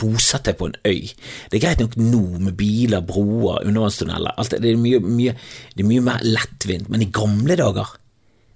bosatt 0.00 0.46
deg 0.48 0.56
på 0.56 0.70
en 0.70 0.76
øy. 0.88 1.10
Det 1.52 1.58
er 1.58 1.64
greit 1.66 1.82
nok 1.82 1.98
nå 2.00 2.22
med 2.46 2.54
biler, 2.56 3.02
broer, 3.04 3.58
undervannstunneler, 3.60 4.38
det, 4.56 4.70
er 4.70 4.78
mye, 4.80 5.34
det 5.76 5.84
er 5.84 5.88
mye 5.90 6.04
mer 6.06 6.24
lettvint, 6.24 6.88
men 6.88 7.04
i 7.04 7.10
gamle 7.12 7.58
dager 7.60 7.92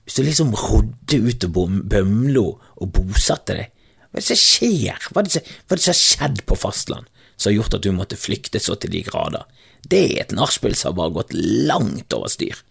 hvis 0.07 0.21
du 0.21 0.23
liksom 0.23 0.55
rodde 0.55 1.19
ut 1.19 1.45
av 1.49 1.57
Bømlo 1.91 2.47
og 2.55 2.91
bosatte 2.95 3.57
deg, 3.59 3.73
hva 4.07 4.21
er 4.21 4.23
det 4.23 4.29
som 4.31 4.39
skjer? 4.39 5.09
Hva 5.11 5.21
er 5.21 5.27
det 5.27 5.35
som, 5.35 5.91
har 5.91 5.99
skjedd 5.99 6.45
på 6.47 6.57
fastland 6.57 7.11
som 7.37 7.51
har 7.51 7.57
gjort 7.59 7.75
at 7.77 7.85
du 7.85 7.91
måtte 7.93 8.17
flykte 8.17 8.63
så 8.63 8.79
til 8.81 8.95
de 8.95 9.03
grader? 9.05 9.43
Det 9.83 10.03
er 10.07 10.21
et 10.23 10.37
nachspiel 10.37 10.77
som 10.79 10.95
har 10.95 11.01
bare 11.01 11.17
gått 11.19 11.35
langt 11.37 12.15
over 12.17 12.31
styr. 12.33 12.63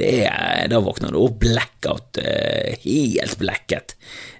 Er, 0.00 0.70
da 0.70 0.78
våkner 0.80 1.12
du 1.12 1.18
opp 1.20 1.40
blackout, 1.42 2.16
eh, 2.22 2.78
helt 2.86 3.36
blekket, 3.42 3.96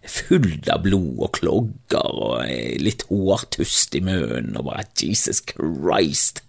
full 0.07 0.55
av 0.71 0.87
blod 0.87 1.19
og 1.27 1.35
klogger 1.37 2.15
og 2.15 2.37
eh, 2.47 2.79
litt 2.81 3.05
hårtust 3.11 3.99
i 3.99 4.05
munnen 4.07 4.55
og 4.57 4.71
bare 4.71 4.87
Jesus 4.97 5.43
Christ, 5.51 6.45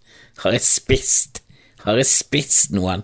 har 0.46 0.56
jeg 0.56 0.64
spist? 0.70 1.42
Har 1.84 1.98
jeg 2.00 2.08
spist 2.14 2.72
noen? 2.78 3.04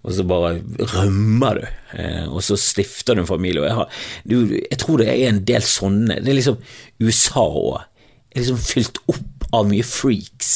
Og 0.00 0.14
så 0.16 0.24
bare 0.24 0.54
rømmer 0.94 1.60
du, 1.60 1.64
eh, 2.00 2.24
og 2.24 2.40
så 2.44 2.56
stifter 2.60 3.16
du 3.18 3.22
en 3.22 3.28
familie. 3.28 3.66
Jeg, 3.68 3.76
har, 3.76 4.02
jeg, 4.30 4.78
tror 4.80 5.02
det 5.02 5.10
er 5.12 5.26
en 5.28 5.42
del 5.48 5.64
sånne. 5.66 6.22
Det 6.24 6.32
er 6.32 6.38
liksom 6.38 6.60
USA 7.04 7.44
òg. 7.44 7.82
Er 8.30 8.40
liksom 8.40 8.62
fylt 8.64 9.00
opp 9.12 9.48
av 9.56 9.68
mye 9.68 9.84
freaks. 9.84 10.54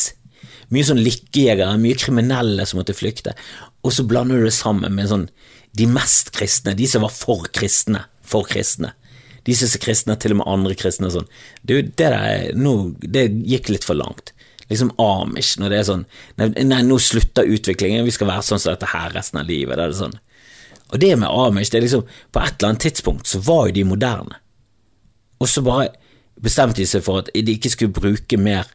Mye 0.73 0.89
sånn 0.89 1.03
lykkejegere, 1.05 1.77
mye 1.83 2.01
kriminelle 2.01 2.65
som 2.65 2.81
måtte 2.81 2.97
flykte. 2.97 3.35
Og 3.85 3.93
så 3.93 4.07
blander 4.09 4.41
du 4.41 4.49
det 4.49 4.57
sammen 4.57 4.97
med 4.97 5.11
sånn 5.13 5.29
de 5.77 5.89
mest 5.91 6.31
kristne, 6.35 6.77
de 6.79 6.87
som 6.89 7.05
var 7.05 7.13
for 7.13 7.45
kristne. 7.53 8.07
For 8.25 8.47
kristne. 8.49 8.95
De 9.45 9.53
som 9.59 9.69
er 9.69 9.83
kristne, 9.83 10.17
til 10.17 10.33
og 10.33 10.41
med 10.41 10.49
andre 10.49 10.77
kristne 10.79 11.11
og 11.11 11.19
sånn. 11.19 11.33
Du, 11.61 11.77
det 11.83 11.99
der, 12.01 12.55
nå, 12.57 12.95
det 13.03 13.27
gikk 13.45 13.75
litt 13.75 13.85
for 13.85 13.99
langt. 13.99 14.33
Liksom 14.71 14.95
Amish, 15.01 15.59
når 15.61 15.73
det 15.73 15.79
er 15.79 15.89
sånn 15.89 16.05
Nei, 16.41 16.47
nei 16.65 16.81
nå 16.87 16.97
slutter 17.03 17.49
utviklingen, 17.49 18.07
vi 18.07 18.15
skal 18.15 18.31
være 18.31 18.47
sånn 18.47 18.63
som 18.63 18.73
dette 18.73 18.89
her 18.95 19.13
resten 19.13 19.43
av 19.43 19.51
livet. 19.51 19.77
Det 19.77 19.91
sånn. 19.99 20.17
Og 20.93 21.01
det 21.03 21.13
med 21.21 21.29
Amish, 21.29 21.73
det 21.73 21.81
er 21.81 21.87
liksom 21.87 22.07
På 22.33 22.45
et 22.45 22.57
eller 22.57 22.73
annet 22.73 22.87
tidspunkt 22.87 23.29
så 23.29 23.43
var 23.45 23.69
jo 23.69 23.77
de 23.79 23.85
moderne. 23.89 24.41
Og 25.43 25.51
så 25.51 25.65
bare 25.65 25.93
bestemte 26.41 26.81
de 26.81 26.89
seg 26.89 27.05
for 27.05 27.23
at 27.23 27.31
de 27.35 27.57
ikke 27.57 27.73
skulle 27.73 27.95
bruke 27.95 28.39
mer 28.41 28.67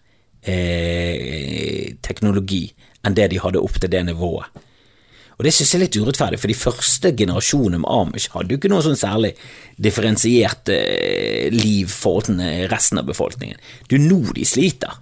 eh, 0.48 1.96
teknologi 2.06 2.68
enn 3.06 3.16
det 3.16 3.30
de 3.32 3.40
hadde 3.42 3.62
opp 3.64 3.80
til 3.80 3.92
det 3.92 4.02
nivået. 4.08 4.66
Og 5.40 5.46
Det 5.46 5.54
synes 5.56 5.70
jeg 5.72 5.80
er 5.80 5.84
litt 5.86 5.96
urettferdig, 5.96 6.38
for 6.42 6.52
de 6.52 6.58
første 6.60 7.12
generasjonene 7.16 7.80
med 7.80 7.92
Amish 7.96 8.34
hadde 8.34 8.52
jo 8.52 8.60
ikke 8.60 8.72
noe 8.74 8.84
sånn 8.84 9.00
særlig 9.00 9.32
differensiert 9.80 10.68
eh, 10.74 11.48
liv 11.54 11.88
forhold 11.88 12.28
til 12.28 12.66
resten 12.72 13.00
av 13.00 13.08
befolkningen. 13.08 13.62
Det 13.88 13.96
er 13.96 14.02
jo 14.02 14.10
nå 14.10 14.34
de 14.36 14.48
sliter. 14.48 14.98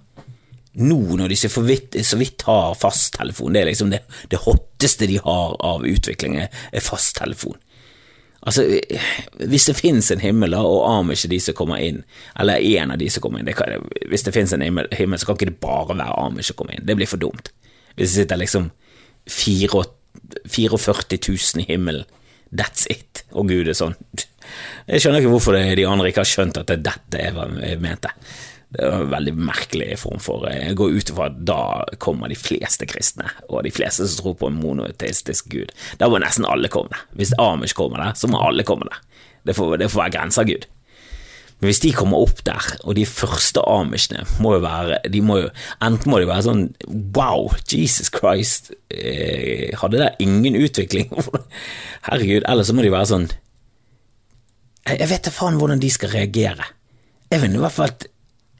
Nå 0.78 0.98
når 1.18 1.32
de 1.32 1.36
så 1.38 1.62
vidt, 1.64 1.96
så 2.06 2.18
vidt 2.20 2.44
har 2.46 2.76
fasttelefon, 2.78 3.54
det 3.54 3.62
er 3.62 3.70
liksom 3.72 3.90
det, 3.90 4.04
det 4.30 4.42
hotteste 4.44 5.08
de 5.10 5.18
har 5.24 5.56
av 5.64 5.86
utviklingen, 5.86 6.46
er 6.46 6.84
fasttelefon. 6.84 7.58
Altså, 8.46 8.62
hvis 9.50 9.66
det 9.66 9.74
finnes 9.76 10.08
en 10.14 10.22
himmel, 10.22 10.54
og 10.54 10.84
Amish 10.86 11.26
er 11.26 11.32
de 11.32 11.40
som 11.42 11.56
kommer 11.58 11.82
inn, 11.82 12.04
eller 12.38 12.62
en 12.78 12.94
av 12.94 13.00
de 13.00 13.08
som 13.10 13.24
kommer 13.24 13.42
inn 13.42 13.48
det 13.50 13.56
kan, 13.58 13.82
Hvis 14.08 14.22
det 14.24 14.32
finnes 14.36 14.54
en 14.54 14.62
himmel, 14.62 15.18
så 15.18 15.26
kan 15.26 15.36
ikke 15.36 15.50
det 15.50 15.60
bare 15.60 15.96
være 15.98 16.20
Amish 16.22 16.52
som 16.52 16.60
kommer 16.60 16.78
inn. 16.78 16.86
Det 16.86 16.96
blir 16.96 17.10
for 17.10 17.18
dumt. 17.18 17.50
Hvis 17.96 18.14
det 18.14 18.22
sitter 18.22 18.38
liksom 18.38 18.70
44 19.26 19.84
44 20.48 21.18
000 21.28 21.62
i 21.62 21.66
himmelen. 21.72 22.04
That's 22.50 22.86
it. 22.88 23.24
og 23.32 23.48
gud, 23.50 23.68
er 23.68 23.76
sånn 23.76 23.92
Jeg 24.88 25.02
skjønner 25.02 25.20
ikke 25.20 25.32
hvorfor 25.34 25.58
de 25.58 25.84
andre 25.84 26.08
ikke 26.08 26.22
har 26.22 26.30
skjønt 26.30 26.56
at 26.56 26.70
det 26.70 26.78
er 26.78 26.86
dette 26.86 27.20
jeg 27.20 27.80
mente. 27.82 28.08
Det 28.68 28.84
er 28.84 28.94
en 28.98 29.12
veldig 29.12 29.32
merkelig 29.48 29.94
form 30.02 30.20
for 30.20 30.44
Jeg 30.52 30.76
går 30.76 30.98
ut 30.98 31.10
ifra 31.12 31.30
at 31.30 31.38
da 31.48 31.60
kommer 32.04 32.28
de 32.28 32.36
fleste 32.36 32.84
kristne, 32.88 33.30
og 33.48 33.62
de 33.64 33.72
fleste 33.72 34.04
som 34.04 34.20
tror 34.20 34.34
på 34.42 34.50
en 34.50 34.58
monoteistisk 34.60 35.48
gud. 35.54 35.72
Da 36.00 36.10
må 36.12 36.20
nesten 36.20 36.44
alle 36.44 36.68
komme 36.72 36.92
der. 36.92 37.06
Hvis 37.16 37.32
Amish 37.40 37.76
kommer 37.78 38.02
der, 38.02 38.18
så 38.18 38.28
må 38.28 38.42
alle 38.44 38.66
komme 38.68 38.90
der. 38.90 39.00
Det 39.48 39.56
får, 39.56 39.78
det 39.80 39.88
får 39.88 40.02
være 40.02 40.14
grensa, 40.18 40.44
Gud. 40.44 40.66
Men 41.58 41.72
hvis 41.72 41.80
de 41.82 41.90
kommer 41.96 42.22
opp 42.22 42.44
der, 42.46 42.66
og 42.84 42.94
de 42.94 43.06
første 43.08 43.62
amishene 43.66 44.22
må 44.42 44.52
jo 44.54 44.60
være 44.62 45.00
de 45.10 45.22
må 45.24 45.40
jo, 45.40 45.48
Enten 45.82 46.12
må 46.12 46.20
de 46.22 46.28
være 46.28 46.44
sånn 46.46 46.60
Wow, 47.16 47.48
Jesus 47.66 48.12
Christ, 48.14 48.70
eh, 48.94 49.74
hadde 49.80 49.98
der 49.98 50.20
ingen 50.22 50.54
utvikling? 50.60 51.10
Herregud. 52.06 52.46
Eller 52.46 52.68
så 52.68 52.76
må 52.76 52.84
de 52.86 52.92
være 52.94 53.10
sånn 53.10 53.26
Jeg, 54.86 55.00
jeg 55.00 55.10
vet 55.10 55.26
da 55.26 55.34
faen 55.34 55.58
hvordan 55.58 55.82
de 55.82 55.90
skal 55.90 56.14
reagere. 56.14 56.68
Jeg 57.32 57.42
vil 57.42 57.58
i 57.58 57.64
hvert 57.64 57.74
fall 57.74 57.96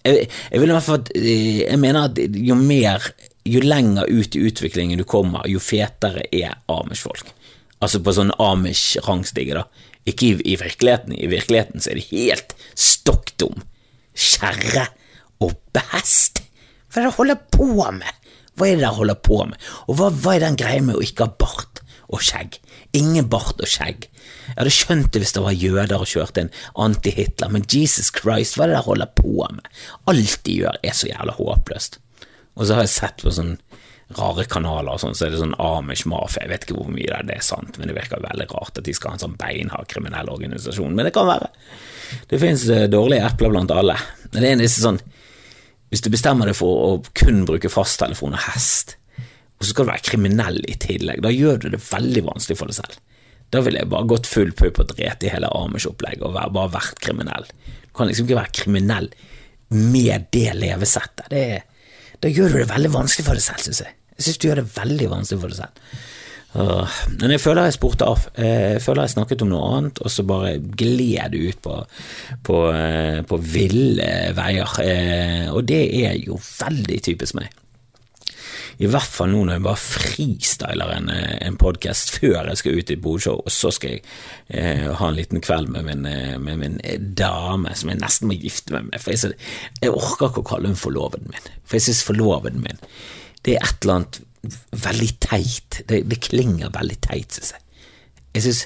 jeg, 0.09 0.29
jeg 0.53 0.63
vil 0.63 0.73
i 0.73 0.77
hvert 0.77 0.87
fall 0.87 1.11
eh, 1.15 1.59
Jeg 1.63 1.81
mener 1.81 2.09
at 2.09 2.19
jo 2.19 2.57
mer 2.59 3.05
Jo 3.49 3.63
lenger 3.65 4.09
ut 4.11 4.37
i 4.37 4.43
utviklingen 4.49 5.01
du 5.01 5.07
kommer, 5.09 5.47
jo 5.49 5.61
fetere 5.63 6.27
er 6.35 6.59
amish-folk. 6.69 7.31
Altså 7.81 8.03
på 8.05 8.13
sånn 8.13 8.35
amish-rangstige, 8.43 9.57
da. 9.57 9.63
Ikke 10.09 10.27
i, 10.27 10.35
i, 10.53 10.57
virkeligheten. 10.61 11.15
I 11.17 11.31
virkeligheten 11.31 11.81
så 11.81 11.93
er 11.93 12.01
de 12.01 12.05
helt 12.11 12.53
stokk 12.77 13.33
dum. 13.41 13.63
Kjerre 14.13 14.89
og 15.45 15.55
best. 15.73 16.43
Hva 16.89 17.01
er 17.01 17.07
det 17.07 17.09
dere 17.09 17.17
holder 17.17 17.41
på 17.57 17.71
med? 17.97 18.31
Hva 18.59 18.69
er 18.69 18.77
det 18.77 18.85
dere 18.85 18.97
holder 18.99 19.21
på 19.31 19.41
med? 19.49 19.69
Og 19.87 19.97
hva, 19.97 20.11
hva 20.13 20.37
er 20.37 20.45
den 20.45 20.61
greia 20.61 20.85
med 20.85 20.99
å 20.99 21.05
ikke 21.05 21.29
ha 21.29 21.37
bart 21.41 21.78
og 22.09 22.23
skjegg? 22.25 22.59
Ingen 22.97 23.29
bart 23.31 23.61
og 23.61 23.69
skjegg. 23.69 24.09
Jeg 24.49 24.57
hadde 24.57 24.75
skjønt 24.75 25.13
det 25.13 25.23
hvis 25.23 25.35
det 25.37 25.45
var 25.45 25.57
jøder 25.57 26.01
og 26.01 26.11
kjørte 26.11 26.47
en 26.47 26.53
anti-Hitler, 26.87 27.53
men 27.53 27.67
Jesus 27.69 28.13
Christ, 28.15 28.57
hva 28.57 28.67
er 28.67 28.73
det 28.73 28.79
de 28.79 28.87
holder 28.89 29.13
på 29.19 29.49
med? 29.53 29.69
Alt 30.11 30.41
de 30.49 30.59
gjør 30.63 30.81
er 30.83 30.97
så 30.97 31.11
jævla 31.11 31.37
håpløst. 31.37 32.01
Og 32.59 32.67
så 32.67 32.75
har 32.79 32.87
jeg 32.87 32.97
sett 32.97 33.23
på 33.25 33.35
sånn 33.35 33.57
rare 34.17 34.47
kanaler 34.49 34.95
og 34.95 35.03
sånn, 35.03 35.17
så 35.17 35.27
er 35.27 35.35
det 35.35 35.41
sånn 35.43 35.57
Amish 35.61 36.09
Mafia. 36.09 36.45
Jeg 36.45 36.53
vet 36.53 36.65
ikke 36.65 36.79
hvor 36.79 36.93
mye 36.93 37.21
det 37.29 37.37
er 37.37 37.45
sant, 37.45 37.77
men 37.77 37.91
det 37.91 37.97
virker 37.99 38.25
veldig 38.25 38.49
rart 38.55 38.81
at 38.81 38.87
de 38.87 38.95
skal 38.97 39.13
ha 39.13 39.19
en 39.19 39.25
sånn 39.27 39.37
beinhard 39.41 39.89
kriminell 39.91 40.31
organisasjon. 40.33 40.97
Men 40.97 41.09
det 41.09 41.15
kan 41.17 41.29
være. 41.29 41.51
Det 42.31 42.41
finnes 42.41 42.65
uh, 42.73 42.87
dårlige 42.91 43.27
epler 43.29 43.53
blant 43.53 43.75
alle. 43.75 43.99
Men 44.33 44.41
det 44.41 44.49
er 44.49 44.57
en 44.57 44.65
disse 44.65 44.85
sånn 44.85 45.01
Hvis 45.89 46.03
du 46.05 46.11
bestemmer 46.13 46.49
deg 46.49 46.57
for 46.57 46.81
å 46.85 46.89
kun 47.17 47.47
bruke 47.49 47.71
fasttelefon 47.73 48.35
og 48.37 48.43
hest, 48.51 48.98
og 49.59 49.65
så 49.65 49.73
skal 49.73 49.87
du 49.87 49.91
være 49.91 50.07
kriminell 50.07 50.61
i 50.71 50.77
tillegg, 50.79 51.23
da 51.25 51.33
gjør 51.35 51.65
du 51.65 51.71
det 51.75 51.83
veldig 51.83 52.25
vanskelig 52.29 52.59
for 52.61 52.71
deg 52.71 52.79
selv. 52.79 52.99
Da 53.51 53.63
ville 53.65 53.81
jeg 53.81 53.91
bare 53.91 54.11
gått 54.11 54.29
full 54.29 54.53
pupp 54.57 54.83
og 54.83 54.93
drept 54.93 55.25
i 55.25 55.33
hele 55.33 55.49
Amish-opplegget 55.57 56.23
og 56.27 56.37
bare 56.37 56.71
vært 56.75 57.01
kriminell. 57.03 57.49
Du 57.89 57.91
kan 57.97 58.11
liksom 58.11 58.29
ikke 58.29 58.43
være 58.43 58.57
kriminell 58.61 59.09
med 59.73 60.29
det 60.37 60.53
levesettet. 60.59 61.27
Det 61.33 61.43
da 62.23 62.31
gjør 62.31 62.55
du 62.55 62.61
det 62.63 62.71
veldig 62.73 62.91
vanskelig 62.95 63.27
for 63.27 63.39
deg 63.39 63.45
selv, 63.45 63.63
syns 63.63 63.83
jeg. 63.85 63.95
Jeg 64.19 64.27
syns 64.27 64.41
du 64.41 64.49
gjør 64.49 64.61
det 64.63 64.71
veldig 64.75 65.11
vanskelig 65.13 65.43
for 65.43 65.53
deg 65.53 65.61
selv. 65.61 65.83
Men 67.21 67.35
jeg 67.35 67.43
føler 67.43 67.69
jeg 67.69 67.77
spurte 67.77 68.09
av. 68.09 68.25
Jeg 68.35 68.83
føler 68.83 69.07
jeg 69.07 69.15
snakket 69.15 69.45
om 69.45 69.53
noe 69.53 69.69
annet, 69.77 70.01
og 70.03 70.11
så 70.11 70.25
bare 70.27 70.57
gled 70.59 71.37
du 71.37 71.39
ut 71.45 71.61
på, 71.63 71.77
på, 72.49 72.59
eh, 72.73 73.21
på 73.29 73.39
ville 73.45 74.09
veier. 74.35 74.75
Eh, 74.83 75.47
og 75.53 75.63
det 75.69 75.83
er 76.01 76.19
jo 76.25 76.41
veldig 76.41 76.99
typisk 77.07 77.39
meg. 77.39 77.53
I 78.79 78.87
hvert 78.87 79.11
fall 79.11 79.33
nå 79.33 79.41
når 79.43 79.57
jeg 79.57 79.65
bare 79.65 79.81
freestyler 79.83 80.93
en, 80.95 81.09
eh, 81.11 81.35
en 81.49 81.57
podkast 81.59 82.13
før 82.15 82.47
jeg 82.47 82.61
skal 82.61 82.79
ut 82.79 82.91
i 82.93 82.95
et 82.95 83.03
bodshow, 83.03 83.41
og 83.43 83.51
så 83.51 83.73
skal 83.75 83.97
jeg 83.97 84.05
eh, 84.55 84.85
ha 85.01 85.09
en 85.09 85.19
liten 85.19 85.43
kveld 85.43 85.73
med 85.75 85.89
min, 85.89 86.07
eh, 86.07 86.37
med 86.39 86.61
min, 86.63 86.79
dame 87.19 87.75
som 87.75 87.91
jeg 87.91 87.99
nesten 87.99 88.31
må 88.31 88.39
gifte 88.39 88.77
meg 88.77 88.87
med. 88.93 89.03
For 89.03 89.15
jeg, 89.15 89.35
jeg 89.83 89.95
orker 89.95 90.31
ikke 90.31 90.45
å 90.45 90.51
kalle 90.53 90.71
hun 90.71 90.79
forloveden 90.79 91.33
min, 91.33 91.51
for 91.65 91.79
jeg 91.79 91.89
synes 91.89 92.05
forloveden 92.07 92.63
min 92.63 92.85
det 93.47 93.57
er 93.57 93.67
et 93.67 93.83
eller 93.83 94.01
annet 94.01 94.21
veldig 94.85 95.11
teit. 95.25 95.81
Det, 95.89 96.03
det 96.11 96.21
klinger 96.23 96.73
veldig 96.75 96.99
teit, 97.07 97.35
synes 97.35 97.55
jeg. 97.55 97.65
Jeg 98.37 98.45
synes 98.45 98.63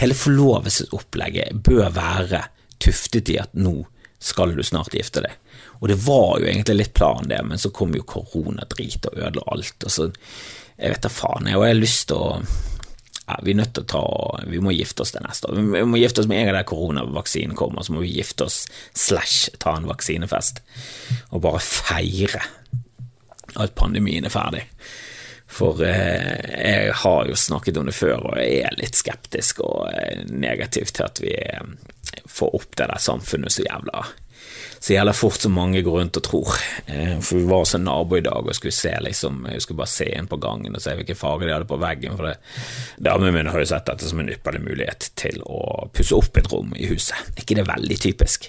hele 0.00 0.16
forlovelsesopplegget 0.18 1.62
bør 1.66 1.90
være 1.94 2.44
tuftet 2.82 3.30
i 3.30 3.38
at 3.42 3.54
nå 3.54 3.82
skal 4.22 4.54
du 4.56 4.62
snart 4.66 4.94
gifte 4.96 5.22
deg. 5.22 5.34
Og 5.82 5.88
det 5.90 5.98
var 6.04 6.38
jo 6.38 6.46
egentlig 6.46 6.76
litt 6.78 6.92
planen, 6.94 7.26
det, 7.28 7.40
men 7.42 7.58
så 7.58 7.72
kom 7.74 7.90
jo 7.96 8.04
koronadrit 8.06 9.08
og 9.10 9.16
ødela 9.18 9.42
alt. 9.50 9.82
Og 9.82 9.90
så, 9.90 10.04
jeg 10.76 10.92
vet 10.94 11.02
da 11.02 11.10
faen, 11.10 11.48
jeg, 11.50 11.58
har 11.58 11.74
lyst 11.74 12.06
til 12.12 12.22
å 12.22 12.28
ja, 13.26 13.40
Vi 13.42 13.50
er 13.50 13.58
nødt 13.58 13.72
til 13.74 13.82
å 13.84 13.90
ta 13.90 14.04
Vi 14.50 14.60
må 14.62 14.72
gifte 14.74 15.02
oss 15.02 15.12
til 15.14 15.22
neste 15.26 15.50
år. 15.50 15.58
Vi 15.58 15.82
må 15.90 15.98
gifte 15.98 16.22
oss 16.22 16.30
med 16.30 16.38
en 16.38 16.48
gang 16.48 16.60
der 16.60 16.68
koronavaksinen 16.70 17.58
kommer, 17.58 17.82
så 17.82 17.96
må 17.96 18.06
vi 18.06 18.14
gifte 18.14 18.46
oss 18.46 18.62
slash 18.94 19.56
ta 19.62 19.74
en 19.78 19.90
vaksinefest. 19.90 20.62
Og 21.34 21.42
bare 21.42 21.62
feire 21.66 22.46
at 23.58 23.74
pandemien 23.74 24.26
er 24.26 24.34
ferdig. 24.34 24.62
For 25.52 25.82
eh, 25.84 26.46
jeg 26.62 26.96
har 27.02 27.26
jo 27.28 27.36
snakket 27.36 27.82
om 27.82 27.90
det 27.90 27.98
før, 27.98 28.30
og 28.30 28.38
jeg 28.38 28.62
er 28.70 28.78
litt 28.78 28.96
skeptisk 28.96 29.66
og 29.66 29.90
eh, 29.90 30.22
negativ 30.30 30.94
til 30.94 31.10
at 31.10 31.20
vi 31.20 31.34
eh, 31.34 31.74
får 32.30 32.54
opp 32.56 32.76
det 32.78 32.86
der 32.86 33.02
samfunnet 33.02 33.52
så 33.52 33.66
jævla 33.66 34.06
så 34.82 34.96
jævla 34.96 35.12
fort 35.14 35.38
som 35.38 35.52
mange 35.54 35.78
går 35.86 35.94
rundt 36.00 36.16
og 36.18 36.24
tror. 36.26 36.56
Eh, 36.86 37.20
for 37.22 37.38
vi 37.38 37.44
var 37.46 37.60
hos 37.62 37.74
en 37.76 37.84
nabo 37.86 38.16
i 38.18 38.24
dag 38.26 38.48
og 38.48 38.56
skulle 38.58 38.74
se 38.74 38.90
liksom, 39.06 39.44
jeg 39.52 39.62
skulle 39.62 39.78
bare 39.78 39.92
se 39.92 40.08
inn 40.10 40.26
på 40.26 40.40
gangen 40.42 40.74
og 40.74 40.82
se 40.82 40.96
hvilke 40.98 41.14
farger 41.14 41.46
de 41.46 41.52
hadde 41.54 41.68
på 41.70 41.78
veggen. 41.78 42.16
For 42.18 42.32
damene 42.98 43.30
mine 43.36 43.52
har 43.54 43.62
jo 43.62 43.68
sett 43.70 43.86
dette 43.86 44.08
som 44.10 44.18
en 44.18 44.32
ypperlig 44.32 44.64
mulighet 44.64 45.12
til 45.22 45.38
å 45.46 45.86
pusse 45.94 46.16
opp 46.18 46.40
et 46.40 46.50
rom 46.50 46.72
i 46.74 46.88
huset. 46.90 47.30
Ikke 47.38 47.54
det 47.60 47.68
veldig 47.68 47.98
typisk? 48.02 48.48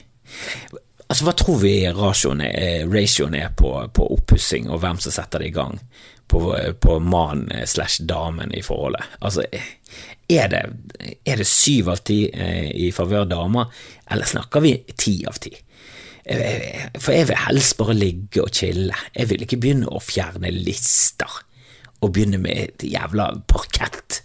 Altså, 1.06 1.28
Hva 1.28 1.36
tror 1.38 1.60
vi 1.62 1.76
ratioen 1.94 2.42
er, 2.48 2.88
ratioen 2.90 3.38
er 3.38 3.54
på, 3.54 3.76
på 3.94 4.08
oppussing, 4.16 4.72
og 4.74 4.82
hvem 4.82 4.98
som 5.04 5.14
setter 5.14 5.44
det 5.44 5.52
i 5.52 5.54
gang? 5.54 5.78
På, 6.34 6.56
på 6.82 6.96
mannen 7.04 7.68
slash 7.70 8.08
damen 8.10 8.50
i 8.58 8.64
forholdet. 8.66 9.06
Altså, 9.22 9.44
er 10.34 10.50
det, 10.50 10.64
er 11.30 11.38
det 11.38 11.46
syv 11.46 11.92
av 11.94 12.02
ti 12.08 12.24
eh, 12.32 12.72
i 12.74 12.90
favør 12.96 13.30
damer, 13.30 13.70
eller 14.10 14.32
snakker 14.34 14.66
vi 14.66 14.74
ti 14.98 15.20
av 15.30 15.38
ti? 15.44 15.54
For 16.24 17.12
jeg 17.12 17.28
vil 17.28 17.42
helst 17.46 17.76
bare 17.80 17.96
ligge 17.98 18.44
og 18.46 18.54
chille. 18.56 18.96
Jeg 19.16 19.30
vil 19.32 19.44
ikke 19.44 19.60
begynne 19.60 19.92
å 19.92 20.00
fjerne 20.04 20.54
lister 20.56 21.42
og 22.04 22.14
begynne 22.16 22.40
med 22.42 22.60
et 22.60 22.86
jævla 22.88 23.30
parkett, 23.48 24.22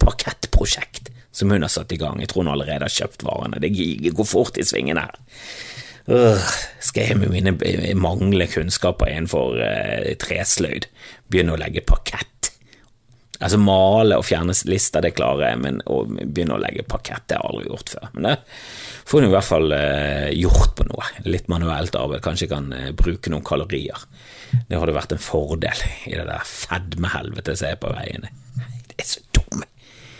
parkettprosjekt 0.00 1.10
som 1.32 1.52
hun 1.52 1.62
har 1.64 1.72
satt 1.72 1.92
i 1.92 1.98
gang. 2.00 2.20
Jeg 2.20 2.32
tror 2.32 2.44
hun 2.44 2.52
allerede 2.54 2.86
har 2.86 2.92
kjøpt 2.92 3.24
varene. 3.26 3.60
Det 3.62 3.72
går 4.16 4.28
fort 4.28 4.58
i 4.60 4.66
svingene 4.66 5.06
her. 5.06 5.20
Uh, 6.10 6.50
skal 6.82 7.10
jeg 7.10 7.20
med 7.20 7.30
mine 7.30 7.52
manglende 7.94 8.48
kunnskaper 8.50 9.12
innenfor 9.12 9.60
uh, 9.60 10.10
tresløyd 10.18 10.88
begynne 11.30 11.54
å 11.54 11.60
legge 11.60 11.84
parkett? 11.86 12.39
Altså 13.40 13.56
Male 13.60 14.18
og 14.20 14.26
fjerne 14.28 14.52
lister, 14.68 15.00
det 15.00 15.14
klarer 15.16 15.46
jeg, 15.48 15.60
men 15.62 15.78
å 15.88 16.02
begynne 16.08 16.58
å 16.58 16.60
legge 16.60 16.84
parkett 16.84 17.24
det 17.30 17.38
har 17.38 17.46
jeg 17.46 17.54
aldri 17.54 17.70
gjort 17.70 17.92
før. 17.94 18.10
Men 18.12 18.26
det 18.28 18.34
får 19.10 19.22
du 19.22 19.28
i 19.28 19.32
hvert 19.32 19.48
fall 19.48 19.72
eh, 19.76 20.28
gjort 20.36 20.74
på 20.76 20.86
noe. 20.90 21.08
Litt 21.24 21.48
manuelt 21.52 21.96
arbeid, 21.96 22.20
kanskje 22.26 22.50
kan 22.50 22.68
eh, 22.76 22.90
bruke 22.96 23.32
noen 23.32 23.46
kalorier. 23.46 24.04
Det 24.68 24.76
hadde 24.76 24.96
vært 24.96 25.14
en 25.16 25.22
fordel 25.24 25.84
i 26.10 26.16
det 26.18 26.26
der 26.28 26.44
fedmehelvetet 26.44 27.62
som 27.62 27.70
er 27.70 27.80
på 27.80 27.94
veien. 27.94 28.28
Det 28.90 28.98
er 28.98 29.08
så 29.08 29.24
dumme. 29.32 29.64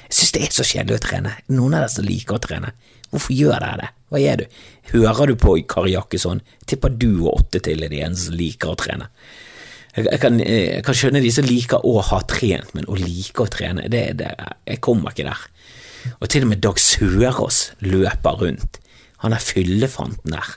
Jeg 0.07 0.17
syns 0.17 0.35
det 0.35 0.43
er 0.47 0.57
så 0.57 0.67
kjedelig 0.67 0.97
å 0.97 1.05
trene. 1.05 1.37
Noen 1.53 1.77
av 1.77 1.85
dere 1.85 1.93
som 1.93 2.09
liker 2.09 2.39
å 2.39 2.43
trene. 2.43 2.73
Hvorfor 3.11 3.37
gjør 3.37 3.61
dere 3.61 3.83
det? 3.83 3.93
Hva 4.11 4.25
er 4.27 4.41
du? 4.41 4.59
Hører 4.95 5.31
du 5.31 5.37
på 5.39 5.55
Kari 5.71 5.93
Jakkesson? 5.93 6.41
Tipper 6.67 6.97
du 6.97 7.11
og 7.27 7.35
åtte 7.37 7.61
til 7.69 7.85
er 7.85 7.93
de 7.93 8.01
eneste 8.03 8.31
som 8.31 8.41
liker 8.41 8.73
å 8.73 8.81
trene. 8.81 9.11
Jeg, 9.97 10.07
jeg, 10.07 10.21
kan, 10.23 10.39
jeg, 10.43 10.83
kan, 10.87 10.97
skjønne 10.97 11.23
de 11.25 11.33
som 11.35 11.47
liker 11.47 11.87
å 11.87 11.97
ha 12.11 12.21
trent, 12.31 12.75
men 12.77 12.87
å 12.87 12.99
like 12.99 13.43
å 13.43 13.51
trene, 13.51 13.89
det, 13.91 14.05
det, 14.21 14.31
jeg 14.69 14.83
kommer 14.85 15.15
ikke 15.15 15.27
der. 15.27 15.45
Og 16.21 16.31
til 16.33 16.47
og 16.47 16.53
med 16.53 16.63
Dag 16.65 16.79
Sørås 16.81 17.63
løper 17.85 18.39
rundt. 18.45 18.81
Han 19.25 19.35
er 19.37 19.45
fyllefanten 19.45 20.37
der. 20.37 20.55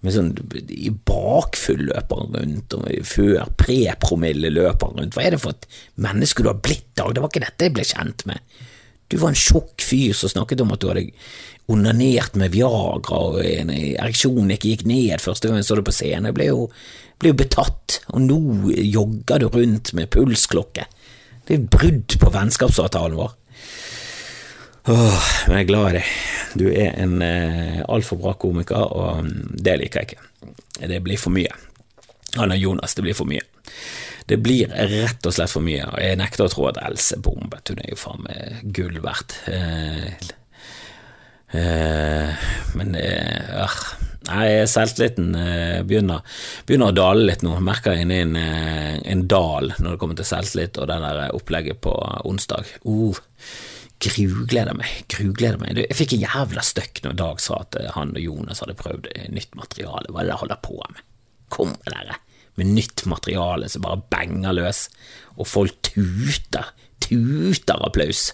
Med 0.00 0.14
sånn 0.14 0.30
i 0.72 0.88
bakfull 0.90 1.82
løper 1.90 2.22
han 2.22 2.36
rundt, 2.38 2.74
og 2.78 2.88
før 3.06 3.50
prepromille 3.60 4.48
løper 4.52 4.88
han 4.88 5.02
rundt. 5.02 5.16
Hva 5.16 5.26
er 5.26 5.36
det 5.36 5.42
for 5.42 5.52
et 5.52 5.68
menneske 6.00 6.42
du 6.42 6.48
har 6.50 6.62
blitt, 6.64 6.88
Dag? 6.96 7.12
Det 7.14 7.22
var 7.22 7.32
ikke 7.32 7.44
dette 7.44 7.68
jeg 7.68 7.76
ble 7.76 7.86
kjent 7.86 8.24
med. 8.30 8.40
Du 9.10 9.18
var 9.18 9.32
en 9.32 9.38
tjukk 9.38 9.82
fyr 9.82 10.14
som 10.16 10.30
snakket 10.30 10.62
om 10.62 10.70
at 10.74 10.82
du 10.82 10.88
hadde 10.90 11.08
onanert 11.70 12.36
med 12.38 12.54
Viagra, 12.54 13.18
og 13.18 13.40
en 13.42 13.70
ereksjon 13.74 14.50
ikke 14.54 14.72
gikk 14.72 14.86
ned 14.90 15.22
første 15.22 15.50
gang 15.50 15.60
jeg 15.60 15.68
så 15.68 15.78
deg 15.78 15.86
på 15.86 15.94
scenen. 15.94 16.30
Jeg 16.30 16.38
ble 16.38 16.48
jo, 16.50 16.64
ble 17.22 17.32
jo 17.32 17.38
betatt, 17.42 18.00
og 18.14 18.24
nå 18.26 18.40
jogger 18.86 19.42
du 19.42 19.50
rundt 19.50 19.92
med 19.98 20.10
pulsklokke. 20.14 20.86
Det 21.46 21.56
er 21.56 21.68
brudd 21.70 22.18
på 22.22 22.32
vennskapsavtalen 22.34 23.18
vår. 23.18 23.36
Åh, 24.90 25.24
men 25.46 25.56
jeg 25.58 25.64
er 25.64 25.68
glad 25.68 25.88
i 25.88 25.96
deg. 25.98 26.12
Du 26.58 26.66
er 26.70 26.94
en 26.98 27.18
eh, 27.22 27.80
altfor 27.90 28.18
bra 28.22 28.34
komiker, 28.38 28.94
og 28.94 29.26
det 29.58 29.76
liker 29.82 30.02
jeg 30.02 30.14
ikke. 30.14 30.54
Det 30.90 31.02
blir 31.04 31.20
for 31.20 31.34
mye. 31.34 31.52
Han 32.38 32.54
og 32.54 32.62
Jonas, 32.62 32.94
det 32.96 33.04
blir 33.04 33.18
for 33.18 33.28
mye. 33.30 33.42
Det 34.26 34.40
blir 34.42 34.72
rett 34.72 35.26
og 35.26 35.34
slett 35.36 35.52
for 35.52 35.64
mye, 35.64 35.86
og 35.88 35.98
jeg 36.02 36.18
nekter 36.20 36.46
å 36.46 36.52
tro 36.52 36.68
at 36.70 36.80
Else 36.84 37.18
bombet. 37.22 37.72
Hun 37.72 37.80
er 37.82 37.90
jo 37.92 37.98
faen 38.00 38.26
meg 38.26 38.60
gull 38.76 39.00
verdt. 39.04 39.36
Eh, 39.50 40.12
eh, 41.56 42.46
men 42.78 42.94
eh, 43.00 43.80
Nei, 44.28 44.66
selvtilliten 44.68 45.32
eh, 45.34 45.80
begynner, 45.86 46.20
begynner, 46.68 46.92
å 46.92 46.96
dale 46.96 47.24
litt 47.24 47.42
nå. 47.42 47.54
Merker 47.64 47.96
jeg 47.96 48.04
inni 48.04 48.20
en, 48.26 48.36
eh, 48.38 48.98
en, 49.10 49.24
dal 49.30 49.72
når 49.78 49.94
det 49.94 50.00
kommer 50.02 50.18
til 50.18 50.28
selvtillit 50.28 50.78
og 50.78 50.90
det 50.90 50.98
der 51.02 51.34
opplegget 51.34 51.80
på 51.82 51.94
onsdag. 52.28 52.68
Uh, 52.84 53.16
grugleder 54.00 54.76
meg, 54.76 55.02
grugleder 55.12 55.58
meg. 55.60 55.80
Jeg 55.82 55.98
fikk 55.98 56.16
en 56.16 56.24
jævla 56.26 56.64
støkk 56.64 57.02
når 57.04 57.16
Dag 57.20 57.42
sa 57.42 57.62
at 57.64 57.80
eh, 57.80 57.90
han 57.96 58.14
og 58.14 58.22
Jonas 58.22 58.62
hadde 58.64 58.78
prøvd 58.78 59.10
nytt 59.32 59.56
materiale. 59.58 60.12
Hva 60.12 60.22
er 60.22 60.28
det 60.28 60.34
jeg 60.34 60.42
holder 60.44 60.64
på 60.68 60.78
med? 60.84 61.06
Kom 61.50 61.74
dere 61.88 62.20
med 62.60 62.74
nytt 62.76 63.06
materiale 63.10 63.70
som 63.72 63.84
bare 63.86 64.02
benger 64.12 64.56
løs, 64.58 64.84
og 65.40 65.48
folk 65.48 65.80
tuter, 65.86 66.70
tuter 67.00 67.86
applaus. 67.86 68.28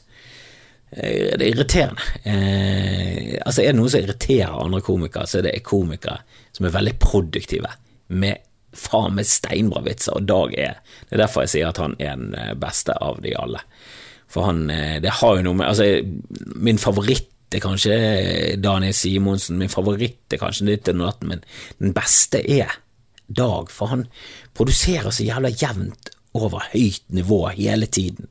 Eh, 0.90 1.35
det 1.38 1.42
er 1.42 1.52
irriterende. 1.52 2.11
Eh, 2.25 3.37
altså 3.42 3.62
Er 3.62 3.73
det 3.73 3.78
noe 3.80 3.92
som 3.92 4.02
irriterer 4.02 4.59
andre 4.64 4.83
komikere, 4.85 5.26
så 5.26 5.40
er 5.40 5.49
det 5.49 5.62
komikere 5.66 6.21
som 6.56 6.66
er 6.66 6.75
veldig 6.75 6.97
produktive, 7.02 7.73
med 8.09 8.42
faen 8.76 9.16
meg 9.16 9.28
steinbra 9.28 9.83
vitser, 9.87 10.16
og 10.16 10.26
Dag 10.28 10.52
er 10.54 10.75
Det 11.09 11.16
er 11.16 11.25
derfor 11.25 11.45
jeg 11.47 11.54
sier 11.54 11.71
at 11.71 11.80
han 11.80 11.97
er 11.99 12.18
den 12.18 12.35
eh, 12.35 12.54
beste 12.54 12.95
av 13.02 13.23
de 13.25 13.33
alle. 13.38 13.62
For 14.28 14.47
han 14.49 14.68
eh, 14.71 14.99
Det 15.02 15.18
har 15.21 15.37
jo 15.37 15.47
noe 15.47 15.59
med 15.59 15.66
Altså, 15.71 16.02
min 16.54 16.78
favoritt 16.78 17.33
er 17.54 17.62
kanskje 17.62 18.56
Daniel 18.59 18.95
Simonsen, 18.95 19.59
min 19.59 19.71
favoritt 19.71 20.35
er 20.35 20.40
kanskje 20.42 20.66
Nytt 20.66 20.90
og 20.92 20.99
natten, 20.99 21.30
men 21.30 21.45
den 21.78 21.95
beste 21.97 22.42
er 22.42 22.75
Dag, 23.26 23.71
for 23.73 23.90
han 23.90 24.06
produserer 24.54 25.11
så 25.11 25.26
jævla 25.26 25.50
jevnt 25.50 26.12
over 26.37 26.68
høyt 26.73 27.02
nivå 27.09 27.47
hele 27.56 27.87
tiden. 27.87 28.30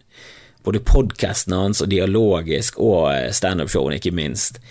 Både 0.65 0.81
podkasten 0.81 1.53
hans 1.53 1.81
og 1.83 1.91
dialogisk, 1.91 2.79
og 2.81 3.11
eh, 3.13 3.31
standup-showene, 3.33 3.99
ikke 3.99 4.15
minst 4.15 4.61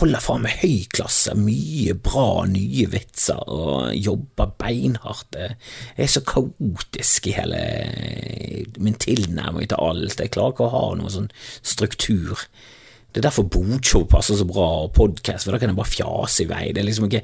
holder 0.00 0.22
faen 0.22 0.42
med 0.44 0.56
høy 0.62 0.86
klasse, 0.94 1.34
mye 1.38 1.94
bra 1.94 2.44
nye 2.50 2.86
vitser 2.90 3.42
og 3.50 3.94
jobber 3.94 4.54
beinhardt. 4.58 5.36
Jeg 5.38 6.06
er 6.06 6.10
så 6.10 6.24
kaotisk 6.26 7.28
i 7.30 7.36
hele 7.36 7.60
min 8.82 8.98
tilnærming 8.98 9.70
til 9.70 9.78
alt. 9.78 10.18
Jeg 10.20 10.34
klarer 10.34 10.56
ikke 10.56 10.66
å 10.66 10.74
ha 10.74 10.86
noen 10.98 11.14
sånn 11.14 11.30
struktur. 11.62 12.46
Det 13.14 13.20
er 13.20 13.28
derfor 13.28 13.44
bodshow 13.46 14.08
passer 14.10 14.34
så 14.34 14.44
bra, 14.46 14.64
og 14.84 14.88
podkast, 14.96 15.46
for 15.46 15.54
da 15.54 15.60
kan 15.62 15.70
jeg 15.70 15.78
bare 15.78 15.86
fjase 15.86 16.42
i 16.42 16.48
vei. 16.50 16.64
Det 16.74 16.80
er 16.82 16.86
liksom 16.88 17.04
ikke, 17.06 17.20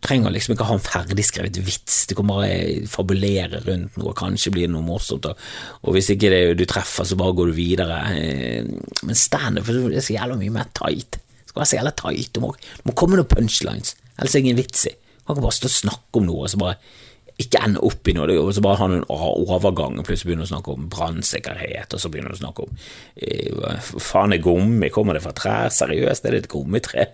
trenger 0.00 0.32
liksom 0.32 0.54
ikke 0.54 0.68
ha 0.70 0.76
en 0.78 0.86
ferdigskrevet 0.86 1.58
vits, 1.66 1.98
du 2.08 2.14
kan 2.16 2.30
bare 2.30 2.86
fabulere 2.88 3.60
rundt 3.66 3.98
noe, 4.00 4.14
kanskje 4.16 4.54
blir 4.54 4.64
det 4.64 4.72
noe 4.72 4.86
morsomt, 4.86 5.28
og, 5.28 5.42
og 5.84 5.98
hvis 5.98 6.08
ikke 6.14 6.30
det 6.32 6.40
du 6.56 6.64
treffer, 6.64 7.04
så 7.04 7.18
bare 7.20 7.36
går 7.36 7.52
du 7.52 7.58
videre. 7.58 7.98
Men 9.04 9.20
standup 9.20 9.68
er 9.68 10.00
så 10.00 10.16
jævla 10.16 10.38
mye 10.40 10.54
mer 10.54 10.72
tight 10.72 11.20
Det 11.20 11.52
skal 11.52 11.60
være 11.60 11.70
så 11.74 11.78
jævla 11.82 11.92
tight. 12.00 12.32
Du 12.32 12.40
må, 12.46 12.54
du 12.56 12.88
må 12.88 12.96
komme 12.96 13.20
noen 13.20 13.28
punchlines, 13.28 13.98
ellers 14.16 14.32
er 14.32 14.40
det 14.40 14.44
ingen 14.46 14.62
vits 14.62 14.88
i. 14.88 14.94
Du 14.96 15.34
kan 15.34 15.44
bare 15.44 15.58
stå 15.58 15.68
og 15.68 15.76
snakke 15.76 16.22
om 16.22 16.30
noe 16.30 16.48
og 16.48 16.54
så 16.54 16.62
bare 16.64 16.80
ikke 17.38 17.60
ende 17.62 17.82
opp 17.86 18.08
i 18.10 18.14
noe, 18.16 18.34
og 18.40 18.50
så 18.54 18.62
bare 18.64 18.80
ha 18.80 18.88
noen 18.90 19.04
overgang, 19.08 19.98
og 20.00 20.06
plutselig 20.06 20.32
begynner 20.32 20.46
du 20.46 20.48
å 20.48 20.52
snakke 20.56 20.74
om 20.74 20.88
brannsikkerhet, 20.90 21.94
og 21.94 22.02
så 22.02 22.10
begynner 22.10 22.34
du 22.34 22.38
å 22.38 22.40
snakke 22.40 22.64
om 22.66 22.80
eh, 23.22 23.90
faen 24.02 24.34
er 24.34 24.42
gummi, 24.42 24.90
kommer 24.94 25.14
det 25.14 25.22
fra 25.22 25.34
trær, 25.38 25.70
seriøst, 25.74 26.26
er 26.26 26.34
det 26.34 26.42
et 26.42 26.50
gummitre? 26.50 27.06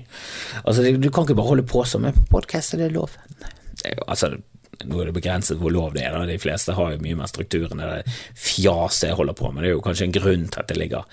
altså, 0.66 0.82
du 0.82 1.10
kan 1.14 1.26
ikke 1.26 1.38
bare 1.38 1.52
holde 1.52 1.66
på 1.70 1.84
som 1.86 2.08
en 2.08 2.18
podkast, 2.32 2.74
er 2.74 2.82
det 2.84 2.90
lov? 2.96 3.14
Altså, 4.06 4.34
nå 4.88 5.00
er 5.00 5.10
det 5.10 5.16
begrenset 5.16 5.58
hvor 5.60 5.72
lov 5.74 5.94
det 5.94 6.04
er, 6.06 6.14
da. 6.14 6.24
de 6.28 6.38
fleste 6.40 6.74
har 6.76 6.94
jo 6.94 7.02
mye 7.04 7.18
mer 7.18 7.30
struktur 7.30 7.66
enn 7.68 7.82
det 7.82 8.04
fjaset 8.38 9.10
jeg 9.10 9.18
holder 9.18 9.36
på 9.36 9.50
med. 9.50 9.64
Det 9.64 9.70
er 9.70 9.74
jo 9.74 9.84
kanskje 9.84 10.08
en 10.08 10.16
grunn 10.16 10.46
til 10.48 10.62
at 10.62 10.70
det 10.70 10.78
ligger 10.80 11.04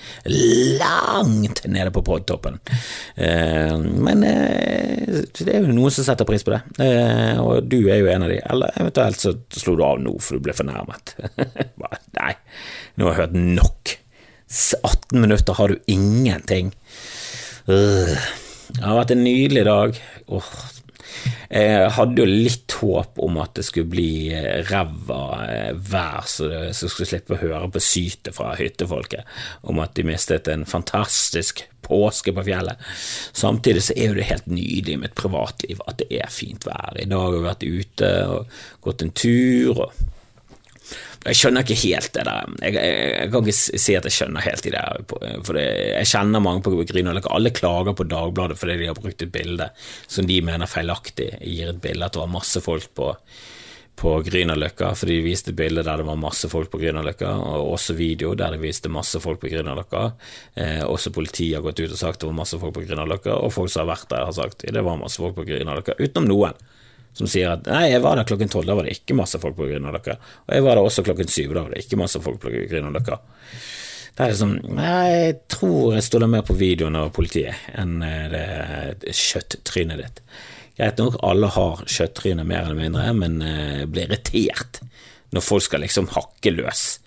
langt 0.82 1.64
nede 1.68 1.94
på 1.96 2.04
podtoppen. 2.08 2.60
Eh, 3.16 3.76
men 3.78 4.26
eh, 4.28 5.22
det 5.40 5.52
er 5.52 5.66
jo 5.66 5.76
noen 5.76 5.94
som 5.94 6.08
setter 6.08 6.28
pris 6.28 6.46
på 6.48 6.56
det, 6.56 6.62
eh, 6.84 7.36
og 7.42 7.68
du 7.68 7.80
er 7.86 8.02
jo 8.02 8.12
en 8.14 8.28
av 8.28 8.34
de. 8.34 8.40
Eller 8.54 8.82
eventuelt 8.82 9.22
så 9.24 9.36
slo 9.58 9.78
du 9.78 9.86
av 9.88 10.02
nå 10.04 10.16
for 10.22 10.38
du 10.38 10.48
ble 10.48 10.56
fornærmet. 10.58 11.16
Nei, 12.20 12.34
nå 12.98 13.10
har 13.10 13.16
jeg 13.16 13.22
hørt 13.26 13.40
nok. 13.62 13.98
18 14.48 15.20
minutter 15.20 15.58
har 15.58 15.74
du 15.74 15.92
ingenting. 15.92 16.72
Det 17.68 18.84
har 18.84 18.96
vært 18.96 19.12
en 19.12 19.26
nydelig 19.26 19.66
dag. 19.68 20.00
Åh, 20.32 20.52
jeg 21.48 21.92
hadde 21.96 22.20
jo 22.20 22.28
litt 22.28 22.74
håp 22.82 23.20
om 23.24 23.38
at 23.40 23.56
det 23.58 23.64
skulle 23.68 23.90
bli 23.92 24.34
eh, 24.36 24.60
ræva 24.68 25.22
eh, 25.46 25.72
vær, 25.76 26.26
så 26.28 26.50
jeg 26.52 26.76
skulle 26.76 27.08
slippe 27.08 27.38
å 27.38 27.42
høre 27.42 27.70
på 27.72 27.84
sytet 27.84 28.36
fra 28.36 28.52
hyttefolket 28.60 29.24
om 29.68 29.80
at 29.84 29.96
de 29.96 30.06
mistet 30.08 30.50
en 30.52 30.68
fantastisk 30.68 31.64
påske 31.88 32.34
på 32.36 32.44
fjellet. 32.44 32.82
Samtidig 33.38 33.86
så 33.88 33.96
er 33.96 34.12
jo 34.12 34.20
det 34.20 34.28
helt 34.28 34.52
nydelig 34.52 35.00
med 35.00 35.12
et 35.12 35.20
privatliv 35.20 35.82
at 35.88 36.02
det 36.02 36.10
er 36.20 36.34
fint 36.34 36.68
vær. 36.68 37.00
I 37.00 37.08
dag 37.08 37.24
har 37.24 37.34
vi 37.36 37.48
vært 37.48 37.68
ute 37.68 38.14
og 38.28 38.62
gått 38.84 39.06
en 39.06 39.16
tur. 39.16 39.88
og 39.88 40.17
jeg 41.26 41.40
skjønner 41.40 41.66
ikke 41.66 41.80
helt 41.82 42.14
det 42.16 42.24
der. 42.28 42.54
Jeg, 42.62 42.76
jeg, 42.78 43.04
jeg, 43.12 43.32
kan 43.34 43.44
ikke 43.50 43.82
si 43.84 43.98
at 43.98 44.08
jeg 44.08 44.16
skjønner 44.16 44.46
helt 44.46 44.68
det. 44.68 44.86
For 45.48 45.58
det, 45.58 45.66
jeg 45.98 46.10
kjenner 46.14 46.44
mange 46.44 46.64
på 46.66 46.74
Grünerløkka. 46.78 47.34
Alle 47.36 47.54
klager 47.56 47.98
på 47.98 48.08
Dagbladet 48.08 48.60
fordi 48.60 48.80
de 48.82 48.90
har 48.92 48.98
brukt 48.98 49.24
et 49.26 49.34
bilde 49.34 49.70
som 50.08 50.28
de 50.30 50.40
mener 50.46 50.70
feilaktig 50.70 51.32
gir 51.42 51.72
et 51.72 51.82
bilde 51.84 52.06
at 52.06 52.16
det 52.16 52.22
var 52.22 52.32
masse 52.32 52.62
folk 52.64 52.88
på, 52.98 53.10
på 53.98 54.14
Grünerløkka, 54.28 54.94
fordi 55.00 55.18
de 55.18 55.26
viste 55.26 55.56
bilde 55.58 55.84
der 55.84 56.00
det 56.00 56.08
var 56.08 56.20
masse 56.22 56.50
folk 56.52 56.72
på 56.72 56.80
Grünerløkka, 56.82 57.34
og 57.58 57.74
også 57.74 57.98
video 57.98 58.36
der 58.38 58.56
de 58.56 58.62
viste 58.62 58.92
masse 58.94 59.20
folk 59.24 59.42
på 59.42 59.52
Grünerløkka. 59.52 60.06
Eh, 60.62 60.84
også 60.86 61.12
politiet 61.16 61.58
har 61.58 61.66
gått 61.66 61.82
ut 61.82 61.92
og 61.92 62.00
sagt 62.00 62.22
det 62.22 62.30
var 62.30 62.40
masse 62.40 62.60
folk 62.62 62.78
på 62.78 62.86
Grünerløkka, 62.86 63.36
og 63.42 63.56
folk 63.58 63.74
som 63.74 63.84
har 63.84 63.96
vært 63.96 64.10
der, 64.14 64.28
har 64.30 64.38
sagt 64.38 64.68
det 64.70 64.86
var 64.86 65.02
masse 65.02 65.22
folk 65.22 65.36
på 65.40 65.48
Grünerløkka, 65.50 65.98
utenom 66.00 66.30
noen 66.30 66.68
som 67.18 67.30
sier 67.30 67.56
at 67.56 67.66
nei, 67.70 67.88
jeg 67.92 68.04
var 68.04 68.20
der 68.20 68.28
klokken 68.30 68.52
tolv, 68.52 68.68
da 68.70 68.76
var 68.78 68.86
det 68.88 68.98
ikke 69.00 69.18
masse 69.18 69.40
folk 69.42 69.58
på 69.58 69.68
dere', 69.70 70.18
Og 70.48 70.54
jeg 70.54 70.64
var 70.64 70.76
der 70.78 70.84
også 70.84 71.04
klokken 71.04 71.28
syv, 71.28 71.54
da 71.56 71.64
var 71.66 71.74
det 71.74 71.86
ikke 71.86 72.00
masse 72.00 72.22
folk 72.22 72.40
på 72.42 72.52
dere'. 72.54 73.20
Det 74.18 74.26
er 74.26 74.32
liksom 74.34 74.54
Nei, 74.74 75.08
jeg 75.14 75.40
tror 75.48 75.94
jeg 75.94 76.04
stoler 76.04 76.28
mer 76.28 76.46
på 76.46 76.58
videoen 76.58 76.96
av 76.98 77.12
politiet 77.14 77.54
enn 77.78 78.02
eh, 78.02 78.30
det, 78.32 78.46
det 79.04 79.14
kjøtttrynet 79.14 80.02
ditt. 80.02 80.22
Greit 80.78 81.02
nok, 81.02 81.20
alle 81.26 81.50
har 81.54 81.84
kjøtttryne 81.86 82.46
mer 82.46 82.66
eller 82.66 82.78
mindre, 82.78 83.14
men 83.14 83.42
jeg 83.42 83.90
blir 83.90 84.10
irritert 84.10 84.82
når 85.34 85.46
folk 85.46 85.66
skal 85.66 85.84
liksom 85.84 86.10
hakke 86.14 86.54
løs 86.54 87.00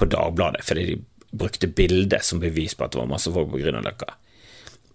på 0.00 0.08
Dagbladet 0.10 0.64
fordi 0.66 0.86
de 0.88 0.96
brukte 1.30 1.70
bildet 1.70 2.24
som 2.26 2.40
bevis 2.42 2.74
på 2.74 2.86
at 2.86 2.94
det 2.94 3.00
var 3.02 3.10
masse 3.10 3.30
folk 3.32 3.52
på 3.52 3.60
Grünerløkka. 3.60 4.08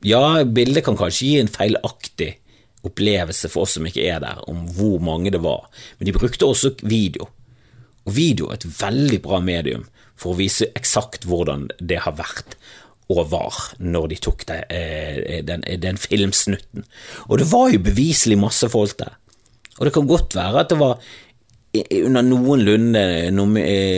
Ja, 0.06 0.44
bildet 0.44 0.86
kan 0.86 0.98
kanskje 1.00 1.30
gi 1.30 1.38
en 1.40 1.52
feilaktig 1.52 2.36
opplevelse 2.86 3.50
for 3.52 3.66
oss 3.66 3.76
som 3.78 3.88
ikke 3.88 4.06
er 4.06 4.22
der, 4.24 4.42
om 4.50 4.66
hvor 4.78 5.02
mange 5.04 5.34
det 5.34 5.42
var. 5.44 5.68
Men 5.98 6.10
de 6.10 6.16
brukte 6.16 6.48
også 6.48 6.76
video. 6.86 7.30
Og 8.06 8.16
video 8.18 8.50
er 8.50 8.60
et 8.60 8.68
veldig 8.80 9.22
bra 9.26 9.42
medium 9.44 9.88
for 10.16 10.34
å 10.34 10.40
vise 10.40 10.70
eksakt 10.78 11.26
hvordan 11.28 11.70
det 11.82 12.04
har 12.06 12.18
vært 12.20 12.58
og 13.14 13.28
var 13.30 13.58
når 13.78 14.08
de 14.14 14.18
tok 14.28 14.48
det, 14.50 14.62
eh, 14.74 15.42
den, 15.46 15.62
den 15.82 16.00
filmsnutten. 16.02 16.86
Og 17.30 17.38
det 17.42 17.50
var 17.52 17.70
jo 17.74 17.84
beviselig 17.86 18.38
masse 18.42 18.70
folk 18.72 18.98
der. 18.98 19.14
Og 19.78 19.86
det 19.86 19.94
kan 19.94 20.08
godt 20.10 20.38
være 20.38 20.64
at 20.64 20.72
det 20.72 20.80
var 20.80 21.02
under 21.92 22.24
noenlunde 22.24 23.02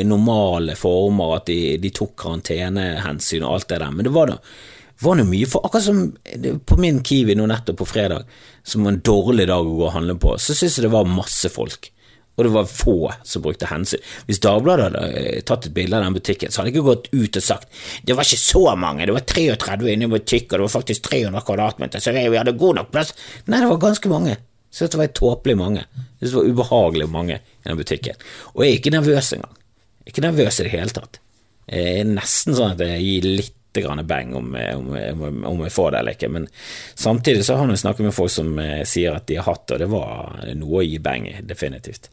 normale 0.07 0.75
former, 0.75 1.35
at 1.37 1.51
de, 1.51 1.77
de 1.79 1.91
tok 1.93 2.15
karantenehensyn 2.23 3.45
og 3.45 3.53
alt 3.53 3.69
det 3.69 3.79
der, 3.83 3.93
men 3.93 4.07
det 4.07 4.15
var 4.15 4.31
da 4.31 4.39
var 5.03 5.19
noe 5.19 5.29
mye 5.29 5.47
for 5.49 5.65
Akkurat 5.67 5.85
som 5.85 5.99
på 6.65 6.79
min 6.81 7.03
Kiwi 7.05 7.35
nå 7.37 7.45
nettopp 7.49 7.81
på 7.81 7.89
fredag, 7.89 8.25
som 8.65 8.85
var 8.85 8.95
en 8.95 9.03
dårlig 9.05 9.45
dag 9.49 9.67
å 9.67 9.77
gå 9.77 9.85
og 9.85 9.93
handle 9.93 10.17
på, 10.21 10.33
så 10.41 10.55
syns 10.57 10.79
jeg 10.79 10.87
det 10.87 10.95
var 10.95 11.09
masse 11.09 11.51
folk 11.53 11.91
og 12.37 12.45
det 12.45 12.51
var 12.53 12.67
få 12.69 12.97
som 13.25 13.41
brukte 13.41 13.65
hensyn. 13.65 14.01
Hvis 14.27 14.39
Dagbladet 14.45 14.91
hadde 14.91 15.05
eh, 15.17 15.39
tatt 15.41 15.65
et 15.65 15.73
bilde 15.73 15.97
av 15.97 16.03
den 16.05 16.17
butikken, 16.19 16.53
så 16.53 16.61
hadde 16.61 16.69
jeg 16.69 16.77
ikke 16.77 16.89
gått 16.91 17.07
ut 17.09 17.39
og 17.39 17.45
sagt 17.47 17.79
det 18.05 18.13
var 18.13 18.27
ikke 18.27 18.41
så 18.43 18.61
mange, 18.77 19.07
det 19.09 19.15
var 19.15 19.25
33 19.25 19.95
inne 19.95 20.05
i 20.05 20.11
butikken, 20.11 20.53
og 20.53 20.59
det 20.59 20.67
var 20.67 20.75
faktisk 20.75 21.07
300 21.09 21.41
kvadratmeter, 21.47 22.03
så 22.03 22.13
vi 22.13 22.37
hadde 22.37 22.53
god 22.61 22.77
nok 22.77 22.91
plass. 22.93 23.15
Nei, 23.49 23.63
det 23.63 23.71
var 23.71 23.81
ganske 23.81 24.13
mange. 24.13 24.37
Så 24.69 24.85
det 24.85 24.99
var 24.99 25.09
tåpelig 25.17 25.57
mange. 25.57 25.87
Det 26.21 26.29
var 26.35 26.45
ubehagelig 26.45 27.07
mange 27.09 27.39
i 27.39 27.65
den 27.65 27.79
butikken. 27.79 28.21
Og 28.53 28.61
jeg 28.61 28.75
er 28.75 28.81
ikke 28.83 28.93
nervøs 28.93 29.31
engang. 29.33 29.57
Jeg 29.57 30.05
er 30.05 30.13
ikke 30.13 30.27
nervøs 30.27 30.59
i 30.59 30.67
det 30.67 30.73
hele 30.75 30.93
tatt. 30.93 31.21
Jeg 31.67 32.01
er 32.03 32.11
nesten 32.11 32.55
sånn 32.55 32.75
at 32.75 32.83
jeg 32.85 33.01
gir 33.01 33.29
litt 33.41 33.56
grann 33.85 34.05
bang 34.07 34.33
om, 34.35 34.55
om, 34.55 34.89
om, 34.95 35.43
om, 35.51 35.65
jeg 35.65 35.75
får 35.75 35.91
det 35.91 35.99
eller 35.99 36.17
ikke, 36.17 36.31
men 36.33 36.47
samtidig 36.95 37.45
så 37.45 37.59
har 37.59 37.69
vi 37.69 37.77
snakket 37.77 38.07
med 38.07 38.15
folk 38.15 38.33
som 38.33 38.57
eh, 38.63 38.81
sier 38.87 39.17
at 39.17 39.27
de 39.29 39.39
har 39.39 39.49
hatt 39.49 39.67
det, 39.67 39.77
og 39.77 39.83
det 39.83 39.91
var 39.91 40.55
noe 40.57 40.81
å 40.81 40.87
gi 40.87 40.99
bang 41.03 41.27
i, 41.29 41.35
definitivt. 41.45 42.09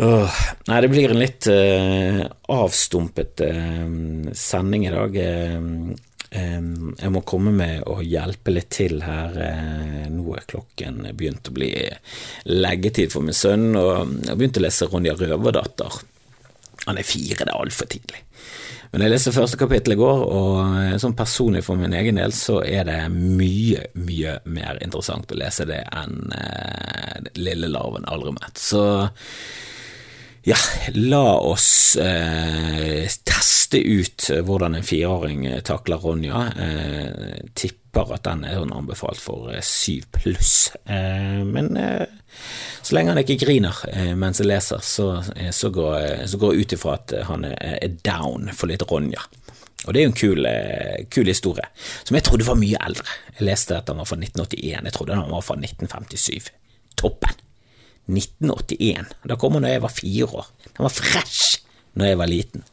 Åh, 0.00 0.38
nei, 0.70 0.78
det 0.80 0.88
blir 0.88 1.12
en 1.12 1.20
litt 1.20 1.46
uh, 1.52 2.22
avstumpet 2.48 3.42
uh, 3.44 4.30
sending 4.32 4.86
i 4.88 4.94
dag. 4.94 5.18
Uh, 5.18 5.92
jeg 6.32 7.10
må 7.12 7.20
komme 7.28 7.52
med 7.52 7.82
å 7.92 7.98
hjelpe 8.00 8.54
litt 8.54 8.70
til 8.72 9.02
her. 9.04 9.34
Nå 10.08 10.30
er 10.32 10.46
klokken 10.48 11.02
begynt 11.12 11.50
å 11.50 11.52
bli 11.52 11.68
leggetid 12.48 13.12
for 13.12 13.26
min 13.26 13.36
sønn, 13.36 13.66
og 13.76 13.90
jeg 14.22 14.30
har 14.30 14.38
begynt 14.40 14.56
å 14.56 14.62
lese 14.64 14.88
Ronja 14.88 15.12
Røverdatter. 15.18 15.98
Han 16.86 16.98
er 16.98 17.04
fire, 17.04 17.44
det 17.44 17.52
er 17.52 17.58
altfor 17.58 17.90
tidlig. 17.92 18.22
Men 18.92 19.06
jeg 19.06 19.14
leste 19.14 19.32
første 19.32 19.56
kapittel 19.56 19.94
i 19.94 20.00
går, 20.00 20.22
og 20.36 21.00
sånn 21.00 21.16
personlig 21.16 21.62
for 21.64 21.80
min 21.80 21.94
egen 21.96 22.18
del 22.20 22.34
så 22.36 22.58
er 22.60 22.84
det 22.84 22.98
mye, 23.08 23.86
mye 23.96 24.34
mer 24.44 24.80
interessant 24.84 25.32
å 25.32 25.38
lese 25.40 25.64
det 25.68 25.80
enn 25.96 26.34
eh, 26.36 27.30
Lille 27.40 27.70
larven 27.72 28.04
aldri 28.04 28.34
mett. 28.36 28.60
Så 28.60 28.82
ja, 30.44 30.58
la 30.92 31.38
oss 31.38 31.96
eh, 31.96 33.08
teste 33.24 33.78
ut 33.78 34.26
hvordan 34.42 34.76
en 34.76 34.84
fireåring 34.84 35.46
takler 35.64 36.02
Ronja. 36.02 36.44
Eh, 36.52 37.36
tipper 37.54 38.12
at 38.16 38.26
den 38.26 38.44
er 38.48 38.60
anbefalt 38.60 39.22
for 39.22 39.52
eh, 39.54 39.62
syv 39.64 40.10
pluss. 40.18 40.72
Eh, 40.84 41.40
men 41.46 41.76
eh, 41.78 42.04
så 42.82 42.96
lenge 42.96 43.12
han 43.12 43.20
ikke 43.22 43.38
griner 43.44 43.76
eh, 43.92 44.12
mens 44.18 44.40
jeg 44.42 44.48
leser, 44.50 44.82
så, 44.82 45.08
eh, 45.36 45.52
så 45.54 45.70
går, 45.74 45.92
eh, 46.00 46.24
så 46.26 46.40
går 46.40 46.54
jeg 46.54 46.64
ut 46.64 46.74
ifra 46.76 46.96
at 46.98 47.14
han 47.28 47.46
er 47.46 47.94
down 48.02 48.50
for 48.56 48.70
litt 48.70 48.82
Ronja. 48.90 49.22
Og 49.82 49.94
det 49.94 50.00
er 50.00 50.04
jo 50.04 50.10
en 50.12 50.18
kul, 50.18 50.48
kul, 51.10 51.26
historie, 51.26 51.64
som 52.06 52.14
jeg 52.14 52.22
trodde 52.26 52.46
var 52.46 52.58
mye 52.58 52.78
eldre. 52.86 53.16
Jeg 53.34 53.48
leste 53.48 53.74
at 53.74 53.88
han 53.90 53.98
var 53.98 54.06
fra 54.06 54.18
1981, 54.20 54.86
jeg 54.86 54.94
trodde 54.94 55.16
han 55.18 55.32
var 55.32 55.42
fra 55.42 55.56
1957. 55.58 56.52
Toppen! 57.00 57.40
1981. 58.10 59.10
Da 59.30 59.38
kom 59.38 59.56
han 59.58 59.66
da 59.66 59.72
jeg 59.72 59.82
var 59.82 59.94
fire 59.94 60.28
år. 60.38 60.50
Den 60.68 60.86
var 60.86 60.94
fresh 60.94 61.62
når 61.98 62.12
jeg 62.12 62.20
var 62.20 62.30
liten. 62.30 62.64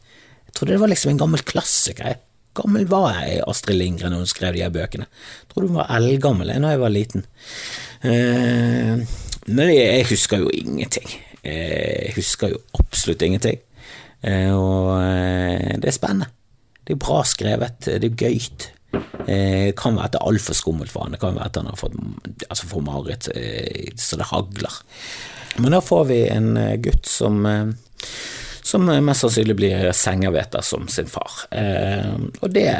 Jeg 0.46 0.56
trodde 0.56 0.74
det 0.74 0.82
var 0.82 0.92
liksom 0.92 1.12
en 1.12 1.22
gammel 1.22 1.42
klassiker. 1.46 2.20
Gammel 2.58 2.86
var 2.90 3.12
jeg, 3.14 3.42
Astrid 3.46 3.78
Lindgren, 3.78 4.14
når 4.14 4.24
hun 4.24 4.30
skrev 4.30 4.54
de 4.56 4.64
her 4.64 4.72
bøkene. 4.74 5.06
Jeg 5.06 5.52
trodde 5.52 5.70
hun 5.70 5.78
var 5.78 5.90
eldgammel 5.98 6.50
da 6.50 6.72
jeg 6.74 6.82
var 6.82 6.94
liten. 6.94 7.26
Eh, 8.02 9.04
men 9.50 9.72
jeg 9.74 10.06
husker 10.10 10.44
jo 10.44 10.52
ingenting. 10.54 11.08
Jeg 11.44 12.14
husker 12.16 12.52
jo 12.52 12.60
absolutt 12.78 13.22
ingenting. 13.26 13.60
Eh, 14.22 14.50
og 14.52 14.98
eh, 15.00 15.78
det 15.80 15.88
er 15.90 15.96
spennende. 15.96 16.28
Det 16.84 16.96
er 16.96 17.00
bra 17.00 17.22
skrevet, 17.28 17.86
det 17.86 18.10
er 18.10 18.18
gøyt. 18.18 18.68
Det 18.90 19.36
eh, 19.36 19.70
kan 19.78 19.96
være 19.96 20.08
at 20.08 20.16
det 20.16 20.20
er 20.20 20.32
altfor 20.32 20.58
skummelt 20.58 20.90
for 20.90 21.06
han, 21.06 21.14
det 21.14 21.22
kan 21.22 21.36
være 21.36 21.52
at 21.52 21.60
han 21.60 21.70
har 21.70 21.78
fått 21.78 21.94
altså 22.48 22.66
for 22.72 22.82
mareritt 22.82 23.28
så 24.00 24.18
det 24.18 24.26
hagler. 24.32 24.80
Men 25.62 25.76
da 25.76 25.80
får 25.84 26.04
vi 26.10 26.20
en 26.32 26.52
gutt 26.82 27.06
som 27.06 27.46
som 28.70 28.84
mest 28.86 29.24
sannsynlig 29.24 29.54
blir 29.58 29.92
sengerveter 29.96 30.62
som 30.66 30.88
sin 30.90 31.08
far. 31.10 31.44
Og 32.42 32.50
det 32.54 32.70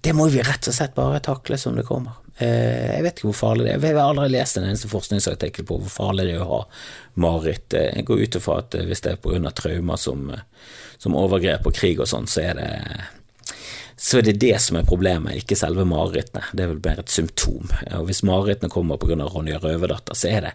det 0.00 0.14
må 0.16 0.28
vi 0.32 0.44
rett 0.44 0.68
og 0.68 0.76
slett 0.76 0.94
bare 0.96 1.20
takle 1.24 1.58
som 1.60 1.76
det 1.76 1.84
kommer. 1.88 2.20
Eh, 2.40 2.96
jeg 2.96 3.04
vet 3.04 3.18
ikke 3.18 3.28
hvor 3.28 3.36
farlig 3.36 3.66
det 3.66 3.74
er. 3.74 3.86
Jeg 3.90 3.98
har 3.98 4.10
aldri 4.14 4.30
lest 4.32 4.56
en 4.56 4.66
eneste 4.68 4.88
forskningsartikkel 4.90 5.66
på 5.68 5.80
hvor 5.82 5.92
farlig 5.92 6.30
det 6.30 6.38
er 6.38 6.44
å 6.44 6.50
ha 6.54 6.60
mareritt. 7.20 7.76
Eh, 7.76 7.90
jeg 7.98 8.06
går 8.08 8.24
ut 8.24 8.38
ifra 8.40 8.60
at 8.62 8.76
eh, 8.78 8.86
hvis 8.88 9.04
det 9.04 9.14
er 9.14 9.20
pga. 9.20 9.52
traumer 9.52 10.00
som, 10.00 10.30
som 10.98 11.18
overgrep 11.20 11.68
og 11.68 11.76
krig 11.76 12.00
og 12.00 12.08
sånn, 12.08 12.30
så 12.30 12.46
er 12.48 12.60
det 12.60 12.70
så 14.00 14.16
er 14.16 14.24
det 14.30 14.38
det 14.40 14.54
som 14.64 14.78
er 14.80 14.88
problemet, 14.88 15.42
ikke 15.42 15.58
selve 15.60 15.84
marerittene. 15.84 16.46
Det 16.56 16.64
er 16.64 16.70
vel 16.70 16.80
bare 16.80 17.02
et 17.02 17.12
symptom. 17.12 17.68
Og 17.98 18.06
hvis 18.08 18.22
marerittene 18.24 18.72
kommer 18.72 18.96
pga. 18.96 19.18
Ronja 19.28 19.58
Røverdatter, 19.60 20.16
så 20.16 20.30
er 20.30 20.46
det 20.46 20.52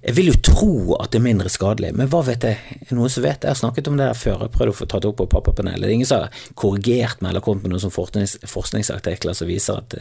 jeg 0.00 0.16
vil 0.16 0.30
jo 0.30 0.36
tro 0.40 0.74
at 0.96 1.12
det 1.12 1.18
er 1.18 1.24
mindre 1.26 1.50
skadelig, 1.52 1.90
men 1.92 2.08
hva 2.08 2.22
vet 2.24 2.44
jeg? 2.46 2.76
Noen 2.96 3.12
som 3.12 3.24
vet? 3.24 3.42
Jeg 3.44 3.52
har 3.52 3.58
snakket 3.58 3.90
om 3.90 3.98
det 3.98 4.06
der 4.08 4.16
før, 4.16 4.46
jeg 4.46 4.52
prøvde 4.54 4.72
å 4.72 4.78
få 4.78 4.88
tatt 4.88 5.04
opp 5.08 5.18
på 5.18 5.26
pappapanelet. 5.28 5.84
Det 5.84 5.90
er 5.90 5.96
ingen 5.98 6.08
som 6.08 6.22
har 6.24 6.46
korrigert 6.56 7.20
meg 7.20 7.34
eller 7.34 7.44
kommet 7.44 7.66
med 7.66 7.74
noen 7.74 7.82
sånn 7.84 7.92
forsknings, 7.92 8.38
forskningsartikler 8.48 9.36
som 9.36 9.50
viser 9.50 9.82
at, 9.82 9.98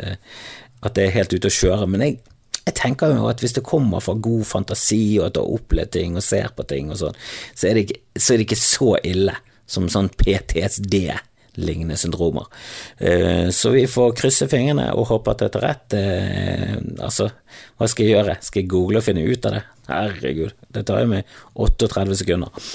at, 0.81 0.93
det 0.95 1.05
er 1.05 1.15
helt 1.17 1.33
ute 1.35 1.49
å 1.49 1.57
kjøre. 1.59 1.87
Men 1.91 2.05
jeg, 2.05 2.19
jeg, 2.65 2.75
tenker 2.79 3.15
jo 3.15 3.29
at 3.29 3.43
hvis 3.43 3.57
det 3.57 3.65
kommer 3.67 4.03
fra 4.03 4.15
god 4.15 4.45
fantasi, 4.47 5.19
og 5.19 5.29
at 5.29 5.37
du 5.37 5.41
har 5.43 5.55
opplevd 5.59 5.95
ting 5.95 6.19
og 6.19 6.25
ser 6.25 6.51
på 6.55 6.67
ting 6.69 6.91
og 6.93 7.01
sånn, 7.01 7.17
så, 7.53 7.65
så, 7.65 7.71
er 8.33 8.39
det 8.39 8.47
ikke 8.47 8.61
så 8.61 8.93
ille 9.03 9.35
som 9.69 9.89
sånn 9.91 10.11
PTSD 10.17 11.01
lignende 11.59 11.97
syndromer. 11.97 12.45
Eh, 12.97 13.49
så 13.49 13.69
vi 13.69 13.87
får 13.87 14.15
krysse 14.17 14.47
fingrene 14.51 14.89
og 14.95 15.09
håpe 15.11 15.33
at 15.33 15.43
dette 15.43 15.59
er 15.59 15.65
rett. 15.65 15.95
Eh, 15.97 16.75
altså, 17.03 17.29
hva 17.77 17.89
skal 17.89 18.07
jeg 18.07 18.15
gjøre? 18.15 18.37
Skal 18.45 18.63
jeg 18.63 18.71
google 18.71 19.01
og 19.01 19.05
finne 19.05 19.25
ut 19.27 19.47
av 19.49 19.57
det? 19.57 19.63
Herregud, 19.89 20.53
det 20.75 20.85
tar 20.87 21.03
jo 21.03 21.13
meg 21.15 21.39
38 21.57 22.19
sekunder. 22.21 22.67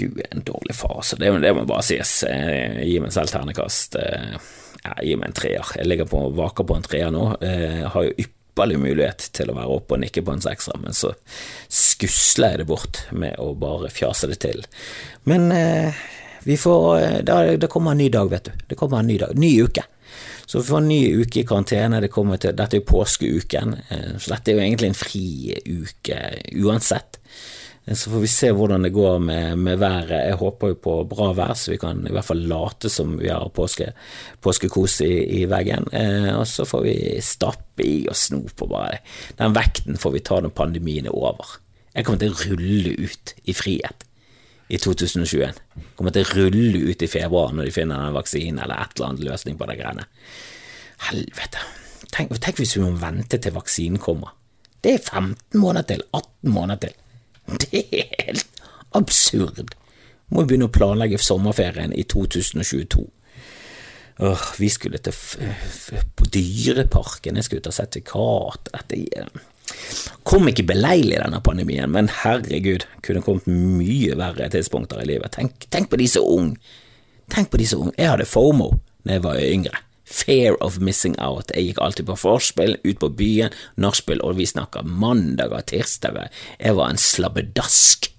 Gud, 0.00 0.20
en 0.30 0.44
dårlig 0.46 0.74
far, 0.76 1.02
så 1.06 1.18
det, 1.20 1.30
det 1.42 1.54
må 1.56 1.66
bare 1.68 1.86
sies. 1.86 2.20
Eh, 2.28 2.80
gi 2.88 2.98
meg 3.02 3.14
selv 3.14 3.32
ternekast. 3.32 3.98
Ja, 4.84 4.94
gi 5.04 5.16
meg 5.16 5.30
en 5.30 5.36
treer. 5.36 5.72
Jeg 5.76 5.88
ligger 5.88 6.08
på 6.08 6.22
vaker 6.38 6.66
på 6.66 6.76
en 6.78 6.86
treer 6.86 7.10
nå. 7.12 7.24
Jeg 7.44 7.90
har 7.92 8.06
jo 8.06 8.14
ypperlig 8.24 8.78
mulighet 8.80 9.26
til 9.36 9.52
å 9.52 9.56
være 9.58 9.76
oppe 9.76 9.96
og 9.96 10.02
nikke 10.04 10.24
på 10.24 10.34
en 10.34 10.44
sekser, 10.44 10.78
men 10.80 10.96
så 10.96 11.12
skusler 11.68 12.54
jeg 12.56 12.62
det 12.62 12.68
bort 12.70 13.02
med 13.12 13.36
å 13.42 13.52
bare 13.60 13.92
fjase 13.92 14.30
det 14.30 14.40
til. 14.42 14.64
Men 15.28 15.50
eh, 15.52 16.00
vi 16.48 16.56
får, 16.56 17.22
da, 17.28 17.42
det 17.60 17.68
kommer 17.72 17.92
en 17.92 18.00
ny 18.00 18.08
dag, 18.12 18.30
vet 18.32 18.48
du. 18.48 18.66
Det 18.72 18.78
kommer 18.80 19.02
en 19.02 19.10
ny 19.12 19.18
dag, 19.20 19.36
ny 19.36 19.52
uke. 19.62 19.84
Så 20.46 20.58
vi 20.58 20.66
får 20.66 20.80
en 20.80 20.88
ny 20.88 21.02
uke 21.22 21.40
i 21.40 21.46
karantene. 21.46 22.00
Det 22.02 22.10
til, 22.10 22.56
dette 22.56 22.76
er 22.76 22.80
jo 22.80 22.88
påskeuken, 22.88 23.76
eh, 23.88 24.12
så 24.18 24.34
dette 24.34 24.50
er 24.50 24.58
jo 24.58 24.64
egentlig 24.64 24.90
en 24.90 24.98
fri 24.98 25.26
uke 25.68 26.20
uansett. 26.64 27.20
Eh, 27.86 27.94
så 27.94 28.10
får 28.10 28.24
vi 28.24 28.30
se 28.30 28.50
hvordan 28.56 28.84
det 28.86 28.92
går 28.94 29.18
med, 29.18 29.58
med 29.58 29.78
været. 29.78 30.26
Jeg 30.28 30.40
håper 30.40 30.74
jo 30.74 30.80
på 30.84 30.96
bra 31.10 31.30
vær, 31.36 31.54
så 31.54 31.74
vi 31.74 31.80
kan 31.80 32.04
i 32.06 32.12
hvert 32.14 32.28
fall 32.28 32.44
late 32.50 32.90
som 32.92 33.16
vi 33.20 33.30
har 33.32 33.48
påske, 33.54 33.92
påskekos 34.42 35.00
i, 35.06 35.12
i 35.40 35.46
veggen. 35.50 35.88
Eh, 35.92 36.30
og 36.36 36.46
så 36.48 36.66
får 36.68 36.84
vi 36.86 36.98
stappe 37.24 37.86
i 37.86 38.04
og 38.10 38.16
sno 38.18 38.44
på 38.44 38.68
bare. 38.70 39.00
Den 39.40 39.56
vekten 39.56 40.00
får 40.00 40.16
vi 40.16 40.24
ta 40.26 40.40
når 40.40 40.54
pandemien 40.56 41.08
er 41.10 41.16
over. 41.16 41.58
Jeg 41.94 42.06
kommer 42.06 42.22
til 42.22 42.36
å 42.36 42.46
rulle 42.52 42.94
ut 43.00 43.34
i 43.50 43.56
frihet 43.56 44.06
i 44.70 44.78
2021. 44.78 45.42
Jeg 45.42 45.88
Kommer 45.98 46.14
til 46.14 46.26
å 46.26 46.46
rulle 46.46 46.84
ut 46.86 47.02
i 47.02 47.10
februar 47.10 47.54
når 47.54 47.66
de 47.66 47.74
finner 47.74 48.06
en 48.06 48.14
vaksine 48.14 48.62
eller 48.62 48.78
et 48.78 48.94
eller 48.94 49.08
annet 49.08 49.26
løsning 49.26 49.58
på 49.58 49.66
de 49.66 49.76
greiene. 49.80 50.06
Helvete. 51.08 51.64
Tenk, 52.10 52.34
tenk, 52.42 52.58
hvis 52.58 52.76
vi 52.76 52.84
må 52.84 52.92
vente 53.00 53.38
til 53.42 53.54
vaksinen 53.54 54.00
kommer. 54.02 54.34
Det 54.80 54.94
er 54.96 55.02
15 55.02 55.58
måneder 55.60 55.88
til. 55.90 56.04
18 56.14 56.54
måneder 56.54 56.86
til. 56.86 56.94
Det 57.62 57.82
er 57.82 58.10
helt 58.26 58.62
absurd. 58.96 59.74
Må 60.30 60.44
begynne 60.46 60.68
å 60.70 60.74
planlegge 60.74 61.18
sommerferien 61.22 61.94
i 61.96 62.04
2022. 62.06 63.06
Åh, 64.20 64.42
vi 64.60 64.68
skulle 64.68 65.00
til 65.00 65.16
på 66.14 66.26
Dyreparken, 66.28 67.38
jeg 67.38 67.46
skulle 67.46 67.64
ta 67.64 67.72
sertifikat 67.72 68.68
Dette 68.68 69.24
Kom 70.26 70.48
ikke 70.50 70.66
beleilig 70.68 71.16
denne 71.22 71.40
pandemien, 71.42 71.88
men 71.90 72.10
herregud, 72.20 72.84
kunne 73.06 73.22
kommet 73.24 73.48
mye 73.48 74.18
verre 74.18 74.50
tidspunkter 74.52 75.00
i 75.02 75.08
livet. 75.08 75.32
Tenk, 75.38 75.66
tenk 75.72 75.88
på 75.90 75.98
de 76.00 76.08
så 76.10 76.22
unge. 76.26 76.58
Tenk 77.30 77.50
på 77.50 77.60
de 77.60 77.68
så 77.70 77.78
unge. 77.80 77.94
Jeg 77.96 78.10
hadde 78.10 78.28
FOMO 78.28 78.72
da 79.06 79.16
jeg 79.16 79.24
var 79.24 79.40
yngre. 79.40 79.80
Fair 80.10 80.56
of 80.64 80.80
missing 80.82 81.14
out. 81.22 81.52
Jeg 81.54 81.70
gikk 81.70 81.82
alltid 81.84 82.08
på 82.08 82.18
forspill, 82.18 82.76
ut 82.82 82.98
på 82.98 83.12
byen, 83.14 83.54
nachspiel, 83.78 84.22
og 84.26 84.40
vi 84.40 84.48
snakka 84.50 84.82
mandager, 84.82 85.62
tirsdager. 85.70 86.32
Jeg 86.58 86.74
var 86.78 86.90
en 86.90 86.98
slabbedask. 87.00 88.10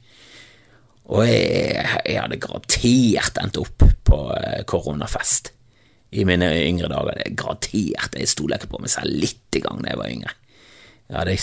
Og 1.11 1.25
jeg, 1.27 1.83
jeg 2.07 2.21
hadde 2.21 2.39
garantert 2.39 3.41
endt 3.41 3.59
opp 3.59 3.83
på 4.07 4.21
eh, 4.37 4.61
koronafest 4.69 5.51
i 6.15 6.23
mine 6.27 6.47
yngre 6.63 6.87
dager. 6.91 7.17
Det 7.17 7.27
er 7.27 7.37
garantert. 7.39 8.15
Jeg 8.19 8.31
stoler 8.31 8.59
ikke 8.59 8.71
på 8.75 8.81
meg 8.83 8.93
selv 8.93 9.19
litt 9.19 9.59
i 9.59 9.63
gang 9.63 9.83
da 9.83 9.91
jeg 9.91 9.99
var 9.99 10.15
yngre. 10.15 10.35
Jeg 11.11 11.17
hadde 11.19 11.37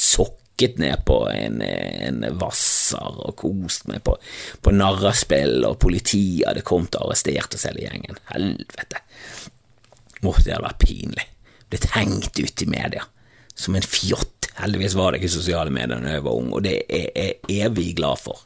sokket 0.00 0.78
ned 0.80 1.04
på 1.08 1.18
en, 1.28 1.60
en 1.62 2.24
vasser 2.40 3.20
og 3.20 3.36
kost 3.38 3.84
meg 3.90 4.00
på, 4.06 4.16
på 4.64 4.72
narrespill, 4.72 5.60
og 5.68 5.76
politiet 5.84 6.48
hadde 6.48 6.64
kommet 6.64 6.96
og 6.96 7.10
arrestert 7.10 7.56
oss 7.56 7.68
hele 7.68 7.84
gjengen. 7.84 8.20
Helvete. 8.32 9.04
Åh, 10.22 10.40
det 10.44 10.54
hadde 10.54 10.66
vært 10.66 10.84
pinlig. 10.84 11.26
Blitt 11.68 11.90
hengt 11.94 12.38
ut 12.38 12.64
i 12.64 12.68
media 12.70 13.06
som 13.58 13.76
en 13.76 13.84
fjott. 13.84 14.48
Heldigvis 14.58 14.96
var 14.98 15.12
det 15.12 15.20
ikke 15.20 15.36
sosiale 15.36 15.72
medier 15.74 16.00
da 16.02 16.16
jeg 16.16 16.26
var 16.26 16.38
ung, 16.38 16.52
og 16.54 16.64
det 16.66 16.80
er 16.88 17.10
jeg 17.14 17.64
evig 17.66 17.92
glad 17.98 18.20
for. 18.22 18.44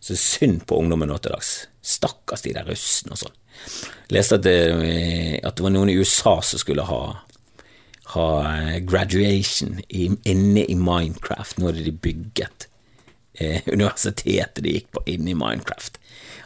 Så 0.00 0.14
synd 0.18 0.62
på 0.68 0.78
ungdommen 0.78 1.10
nå 1.10 1.18
til 1.18 1.34
dags. 1.34 1.52
Stakkars 1.82 2.44
de 2.44 2.54
der 2.54 2.68
russene 2.68 3.16
og 3.16 3.22
sånn. 3.22 3.38
Leste 4.14 4.38
at 4.38 4.44
det, 4.46 4.58
at 5.42 5.58
det 5.58 5.64
var 5.64 5.74
noen 5.74 5.90
i 5.90 5.96
USA 5.98 6.36
som 6.46 6.62
skulle 6.62 6.86
ha 6.86 7.00
ha 8.14 8.56
eh, 8.56 8.78
graduation 8.78 9.80
inne 9.88 10.64
i 10.64 10.74
Minecraft. 10.74 11.58
Nå 11.58 11.70
hadde 11.70 11.84
de 11.84 11.92
bygget 11.92 12.68
eh, 13.38 13.66
universitetet 13.66 14.62
de 14.64 14.76
gikk 14.78 14.92
på 14.96 15.04
inne 15.12 15.34
i 15.34 15.36
Minecraft. 15.36 15.98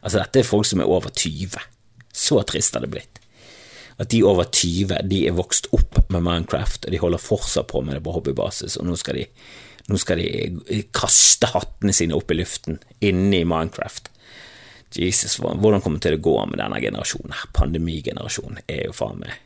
Altså, 0.03 0.19
dette 0.19 0.43
er 0.43 0.49
folk 0.49 0.67
som 0.67 0.83
er 0.83 0.91
over 0.91 1.13
20. 1.15 1.61
Så 2.13 2.43
trist 2.49 2.75
har 2.75 2.85
det 2.85 2.91
blitt. 2.93 3.12
At 4.01 4.13
de 4.13 4.23
over 4.25 4.49
20 4.49 5.03
de 5.11 5.25
er 5.29 5.37
vokst 5.37 5.69
opp 5.77 6.01
med 6.13 6.25
Minecraft, 6.25 6.87
og 6.87 6.95
de 6.95 7.03
holder 7.03 7.23
fortsatt 7.23 7.69
på 7.73 7.83
med 7.85 7.99
det 7.99 8.05
på 8.07 8.15
hobbybasis, 8.15 8.79
og 8.81 8.89
nå 8.89 8.97
skal 9.01 9.21
de, 9.21 9.27
nå 9.91 10.01
skal 10.01 10.23
de 10.23 10.29
eh, 10.49 10.89
kaste 10.95 11.51
hattene 11.53 11.95
sine 11.97 12.17
opp 12.17 12.33
i 12.33 12.41
luften 12.41 12.81
inne 13.05 13.43
i 13.43 13.47
Minecraft. 13.49 14.11
Jesus, 14.93 15.39
hvordan 15.41 15.81
kommer 15.81 15.97
det 15.97 16.11
til 16.11 16.19
å 16.19 16.25
gå 16.25 16.37
med 16.51 16.61
denne 16.61 16.81
generasjonen? 16.85 17.33
Pandemigenerasjonen 17.57 18.61
er 18.67 18.87
jo 18.91 18.97
faen 18.97 19.23
meg 19.23 19.41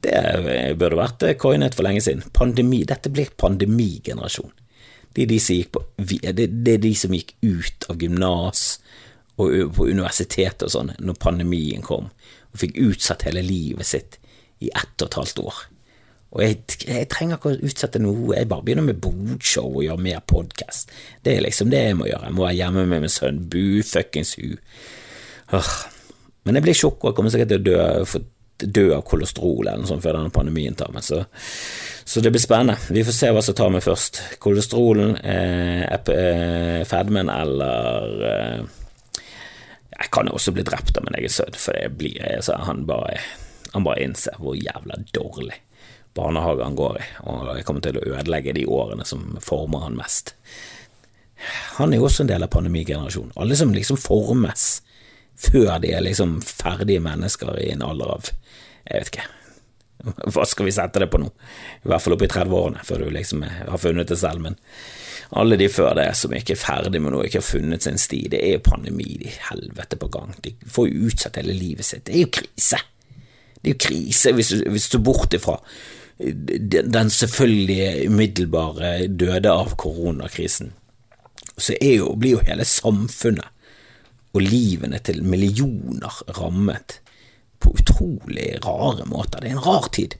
det 0.00 0.76
burde 0.80 0.96
vært 0.96 1.24
coinet 1.40 1.76
for 1.76 1.84
lenge 1.86 2.02
siden. 2.04 2.24
Pandemi, 2.32 2.84
Dette 2.88 3.12
blir 3.12 3.32
pandemigenerasjon. 3.36 4.52
Det 5.12 5.26
er 5.26 5.30
de 5.32 5.58
på, 5.66 5.82
det, 5.98 6.74
er 6.74 6.80
de 6.80 6.92
som 6.94 7.14
gikk 7.14 7.34
ut 7.42 7.86
av 7.90 7.98
gymnas 8.00 8.78
og 9.40 9.72
på 9.74 9.88
universitetet 9.90 10.68
og 10.68 10.72
sånn 10.72 10.92
når 11.02 11.18
pandemien 11.18 11.82
kom, 11.82 12.10
og 12.50 12.62
fikk 12.62 12.80
utsatt 12.82 13.26
hele 13.28 13.42
livet 13.46 13.86
sitt 13.86 14.18
i 14.60 14.70
ett 14.70 14.96
og 15.00 15.08
et 15.08 15.18
halvt 15.20 15.44
år. 15.44 15.60
Og 16.30 16.42
jeg, 16.44 16.58
jeg 16.86 17.08
trenger 17.10 17.38
ikke 17.38 17.50
å 17.50 17.62
utsette 17.66 18.02
noe, 18.02 18.34
jeg 18.36 18.48
bare 18.50 18.62
begynner 18.66 18.86
med 18.86 19.00
bodshow 19.02 19.66
og 19.66 19.82
gjør 19.82 20.02
mer 20.02 20.20
podkast. 20.30 20.92
Det 21.26 21.34
er 21.34 21.46
liksom 21.46 21.72
det 21.72 21.80
jeg 21.88 21.96
må 21.98 22.06
gjøre. 22.06 22.28
Jeg 22.28 22.36
må 22.36 22.44
være 22.46 22.58
hjemme 22.60 22.84
med 22.86 23.02
min 23.02 23.10
sønn. 23.10 23.40
Bu 23.50 23.80
fuckings 23.86 24.36
hu. 24.38 24.52
Men 26.46 26.58
jeg 26.58 26.66
blir 26.66 26.78
tjukk 26.78 27.08
og 27.08 27.16
kommer 27.16 27.34
sikkert 27.34 27.50
til 27.54 27.62
å 27.62 27.66
dø. 27.66 27.80
for 28.06 28.28
dø 28.60 28.90
av 28.94 29.04
kolesterol 29.08 29.64
eller 29.64 29.80
noe 29.80 29.88
sånt 29.88 30.04
før 30.04 30.18
denne 30.18 30.34
pandemien 30.34 30.76
tar 30.76 30.92
meg. 30.92 31.04
Så, 31.06 31.22
så, 32.04 32.20
det 32.20 32.32
blir 32.34 32.42
spennende. 32.42 32.76
Vi 32.92 33.04
får 33.06 33.16
se 33.16 33.30
hva 33.32 33.42
som 33.44 33.56
tar 33.56 33.72
meg 33.72 33.84
først. 33.84 34.20
Kolesterolen, 34.42 35.16
eh, 35.24 35.86
eh, 35.88 36.82
fedmen 36.88 37.32
eller 37.32 38.26
eh, 38.28 38.79
Jeg 40.00 40.12
kan 40.14 40.28
jo 40.28 40.36
også 40.38 40.54
bli 40.56 40.64
drept 40.64 40.96
av 40.96 41.04
min 41.04 41.16
egen 41.18 41.32
sønn, 41.32 41.56
for 41.60 41.76
det 41.76 41.92
blir 42.00 42.40
så 42.44 42.56
han 42.64 42.86
bare, 42.88 43.18
han 43.74 43.84
bare 43.84 44.04
innser 44.04 44.38
hvor 44.40 44.56
jævla 44.56 44.96
dårlig 45.12 45.58
barnehage 46.16 46.64
han 46.64 46.78
går 46.78 46.96
i, 46.98 47.08
og 47.30 47.50
jeg 47.54 47.66
kommer 47.68 47.84
til 47.84 47.98
å 48.00 48.06
ødelegge 48.16 48.56
de 48.56 48.66
årene 48.66 49.04
som 49.06 49.36
former 49.44 49.84
han 49.84 49.98
mest. 49.98 50.34
Han 51.78 51.92
er 51.92 52.00
jo 52.00 52.08
også 52.08 52.24
en 52.24 52.32
del 52.32 52.44
av 52.44 52.52
pandemigenerasjonen. 52.52 53.32
Alle 53.40 53.56
som 53.56 53.72
liksom 53.72 54.00
formes 54.00 54.80
før 55.40 55.78
de 55.80 55.92
er 55.94 56.04
liksom 56.04 56.40
ferdige 56.44 57.00
mennesker 57.00 57.54
i 57.62 57.70
en 57.72 57.84
alder 57.86 58.16
av 58.16 58.32
Jeg 58.90 58.98
vet 58.98 59.12
ikke. 59.12 59.28
Hva 60.32 60.44
skal 60.48 60.66
vi 60.66 60.72
sette 60.72 61.00
det 61.02 61.10
på 61.12 61.20
nå? 61.20 61.28
I 61.84 61.90
hvert 61.92 62.02
fall 62.02 62.16
oppe 62.16 62.26
i 62.26 62.32
30-årene, 62.32 62.80
før 62.84 63.04
du 63.04 63.10
liksom 63.14 63.44
har 63.44 63.80
funnet 63.80 64.08
det 64.08 64.16
selv. 64.18 64.40
Men 64.42 64.56
alle 65.30 65.56
de 65.56 65.68
før 65.70 65.94
det 65.94 66.08
som 66.18 66.32
ikke 66.34 66.56
er 66.56 66.62
ferdig 66.62 67.00
med 67.02 67.14
noe, 67.14 67.26
ikke 67.26 67.38
har 67.38 67.46
funnet 67.46 67.86
sin 67.86 68.00
sti, 68.00 68.24
det 68.32 68.40
er 68.42 68.56
jo 68.56 68.64
pandemi, 68.66 69.12
de 69.20 69.30
helvete 69.50 69.98
på 70.00 70.08
gang. 70.10 70.34
De 70.42 70.54
får 70.66 70.88
jo 70.88 71.10
utsatt 71.10 71.38
hele 71.38 71.54
livet 71.54 71.86
sitt. 71.86 72.04
Det 72.08 72.16
er 72.16 72.24
jo 72.24 72.32
krise. 72.40 72.80
Det 73.60 73.68
er 73.68 73.74
jo 73.76 73.82
krise 73.86 74.34
hvis 74.34 74.50
du, 74.50 74.64
hvis 74.74 74.88
du 74.90 74.98
er 74.98 75.06
bort 75.06 75.36
ifra 75.36 75.58
den 76.20 77.10
selvfølgelige 77.10 78.10
umiddelbare 78.10 79.06
døde 79.08 79.52
av 79.52 79.76
koronakrisen. 79.80 80.74
Så 81.56 81.76
jo, 81.80 82.10
blir 82.16 82.36
jo 82.36 82.42
hele 82.44 82.66
samfunnet 82.68 83.48
og 84.30 84.42
livene 84.44 85.00
til 85.02 85.22
millioner 85.26 86.20
rammet 86.38 86.98
på 87.60 87.72
utrolig 87.76 88.52
rare 88.64 89.06
måter. 89.08 89.40
Det 89.40 89.50
er 89.50 89.56
en 89.56 89.64
rar 89.64 89.88
tid. 89.92 90.16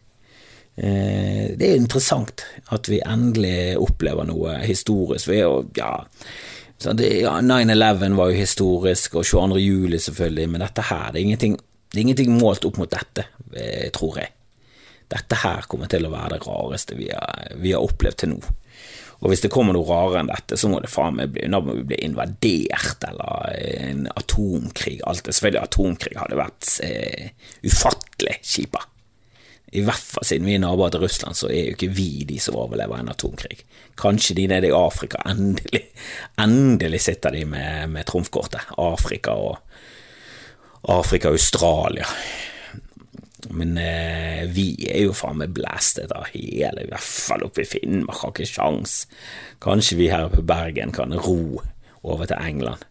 Eh, 0.81 1.57
det 1.61 1.67
er 1.67 1.77
interessant 1.77 2.47
at 2.73 2.89
vi 2.89 3.03
endelig 3.05 3.77
opplever 3.77 4.25
noe 4.29 4.57
historisk. 4.65 5.29
Vi 5.29 5.37
er 5.37 5.45
jo, 5.45 5.65
ja, 5.77 5.93
ja 6.81 7.35
9-11 7.45 8.17
var 8.17 8.31
jo 8.31 8.39
historisk, 8.39 9.19
og 9.21 9.27
22. 9.29 9.61
juli 9.61 10.01
selvfølgelig, 10.01 10.49
men 10.49 10.65
dette 10.65 10.87
her, 10.89 11.11
det 11.13 11.21
er 11.21 11.27
ingenting, 11.27 11.59
det 11.91 11.99
er 11.99 12.07
ingenting 12.07 12.33
målt 12.39 12.65
opp 12.65 12.81
mot 12.81 12.93
dette, 12.93 13.27
eh, 13.53 13.91
tror 13.93 14.23
jeg. 14.23 14.33
Dette 15.11 15.41
her 15.43 15.67
kommer 15.69 15.91
til 15.91 16.07
å 16.07 16.13
være 16.15 16.39
det 16.39 16.47
rareste 16.47 16.97
vi 16.97 17.11
har, 17.13 17.51
vi 17.61 17.75
har 17.75 17.85
opplevd 17.85 18.23
til 18.23 18.33
nå. 18.33 18.41
Og 19.21 19.29
hvis 19.29 19.43
det 19.45 19.51
kommer 19.53 19.77
noe 19.77 19.85
rarere 19.85 20.23
enn 20.23 20.31
dette, 20.31 20.57
så 20.57 20.71
må 20.73 20.79
det 20.81 20.89
faen 20.89 21.19
meg 21.19 21.35
bli, 21.35 21.45
bli 21.91 21.99
invadert, 22.07 23.05
eller 23.05 23.51
en 23.91 24.07
atomkrig. 24.15 25.03
Alt 25.05 25.27
det. 25.27 25.35
Selvfølgelig, 25.37 25.67
atomkrig 25.67 26.17
hadde 26.17 26.41
vært 26.41 26.71
eh, 26.87 27.53
ufattelig 27.69 28.39
kjipa. 28.41 28.87
I 29.71 29.85
hvert 29.87 30.03
fall 30.03 30.27
siden 30.27 30.49
vi 30.49 30.57
er 30.57 30.63
naboer 30.65 30.91
til 30.91 31.05
Russland, 31.05 31.37
så 31.39 31.47
er 31.47 31.69
jo 31.69 31.75
ikke 31.77 31.93
vi 31.95 32.25
de 32.27 32.41
som 32.43 32.59
overlever 32.59 32.99
en 32.99 33.13
atomkrig. 33.13 33.61
Kanskje 34.01 34.35
de 34.41 34.47
nede 34.51 34.71
i 34.71 34.75
Afrika, 34.75 35.21
endelig, 35.31 35.85
endelig 36.41 37.01
sitter 37.07 37.37
de 37.37 37.45
med, 37.47 37.91
med 37.95 38.09
trumfkortet. 38.11 38.73
Afrika 38.79 39.37
og 39.39 39.59
Afrika 40.91 41.31
og 41.31 41.39
Australia. 41.39 42.09
Men 43.51 43.79
eh, 43.79 44.43
vi 44.53 44.73
er 44.91 45.05
jo 45.07 45.15
faen 45.17 45.39
meg 45.41 45.55
blæstet 45.57 46.13
av 46.15 46.29
hele, 46.35 46.85
i 46.85 46.91
hvert 46.91 47.07
fall 47.07 47.47
oppe 47.47 47.63
i 47.65 47.69
Finnmark, 47.69 48.25
har 48.25 48.35
ikke 48.35 48.49
sjans. 48.51 49.05
Kanskje 49.63 50.01
vi 50.01 50.11
her 50.13 50.29
på 50.33 50.45
Bergen 50.47 50.95
kan 50.97 51.15
ro 51.15 51.63
over 52.03 52.27
til 52.27 52.43
England. 52.43 52.85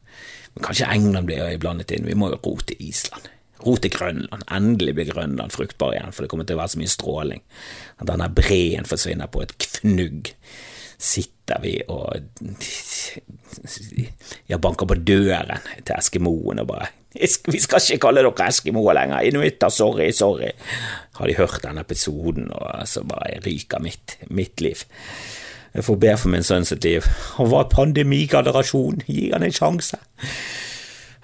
Men 0.55 0.65
kanskje 0.65 0.89
England 0.95 1.29
blir 1.29 1.59
blandet 1.61 1.91
inn, 1.95 2.07
vi 2.07 2.17
må 2.17 2.31
jo 2.31 2.39
ro 2.43 2.55
til 2.63 2.87
Island. 2.87 3.27
Ro 3.65 3.75
til 3.77 3.91
Grønland. 3.91 4.43
Endelig 4.55 4.95
blir 4.97 5.11
Grønland 5.11 5.51
fruktbar 5.55 5.95
igjen, 5.95 6.13
for 6.15 6.23
det 6.23 6.31
kommer 6.31 6.47
til 6.47 6.57
å 6.57 6.61
være 6.61 6.73
så 6.73 6.81
mye 6.81 6.93
stråling. 6.95 7.41
At 7.99 8.11
denne 8.11 8.29
breen 8.31 8.87
forsvinner 8.87 9.31
på 9.31 9.43
et 9.45 9.55
fnugg. 9.79 10.31
Sitter 10.99 11.61
vi 11.63 11.77
og 11.87 12.15
Jeg 14.49 14.59
banker 14.61 14.89
på 14.89 14.97
døren 14.99 15.61
til 15.79 15.95
eskimoen 15.95 16.59
og 16.59 16.71
bare 16.73 16.89
vi 17.09 17.57
skal 17.57 17.81
ikke 17.81 18.03
kalle 18.03 18.21
dere 18.21 18.47
eskimoer 18.51 18.93
lenger. 18.93 19.25
Inuitter, 19.25 19.71
sorry, 19.73 20.11
sorry. 20.13 20.51
Har 21.17 21.27
de 21.27 21.37
hørt 21.39 21.63
denne 21.63 21.81
episoden, 21.81 22.51
og 22.53 22.85
så 22.87 23.01
bare 23.01 23.39
ryker 23.45 23.81
mitt, 23.81 24.19
mitt 24.29 24.61
liv. 24.61 24.83
Jeg 25.73 25.83
får 25.83 25.97
be 26.01 26.13
for 26.17 26.29
min 26.29 26.45
sønn 26.45 26.65
sitt 26.69 26.85
liv. 26.85 27.05
Han 27.37 27.49
var 27.49 27.69
pandemigenerasjon. 27.73 29.01
Gi 29.07 29.31
han 29.33 29.45
en 29.45 29.53
sjanse. 29.53 29.97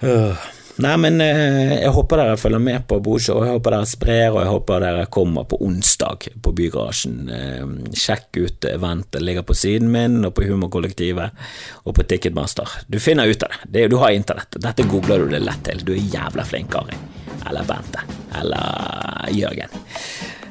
Uh. 0.02 0.34
Nei, 0.84 0.92
men 1.00 1.20
eh, 1.24 1.78
jeg 1.80 1.92
håper 1.96 2.20
dere 2.20 2.36
følger 2.36 2.60
med 2.60 2.84
på 2.90 2.98
Bodshow, 3.00 3.40
jeg 3.46 3.56
håper 3.56 3.72
dere 3.72 3.88
sprer, 3.88 4.26
og 4.34 4.42
jeg 4.42 4.50
håper 4.50 4.84
dere 4.84 5.06
kommer 5.12 5.46
på 5.48 5.58
onsdag 5.64 6.28
på 6.44 6.52
Bygarasjen. 6.58 7.16
Eh, 7.32 7.64
sjekk 7.96 8.36
ut 8.42 8.68
eventet, 8.68 9.24
ligger 9.24 9.46
på 9.46 9.56
siden 9.56 9.88
min 9.94 10.20
og 10.28 10.34
på 10.36 10.44
Humorkollektivet 10.44 11.48
og 11.84 11.96
på 11.96 12.04
Ticketmaster. 12.04 12.76
Du 12.92 13.00
finner 13.00 13.24
ut 13.24 13.48
av 13.48 13.56
det, 13.64 13.88
du 13.88 13.96
har 14.02 14.12
internett, 14.12 14.60
dette 14.60 14.84
googler 14.90 15.24
du 15.24 15.32
det 15.32 15.44
lett 15.46 15.64
til, 15.64 15.80
du 15.80 15.94
er 15.96 16.04
jævla 16.12 16.44
flink, 16.44 16.68
Kari. 16.76 17.00
Eller 17.46 17.64
Bente. 17.64 18.04
Eller 18.36 19.32
Jørgen. 19.32 19.82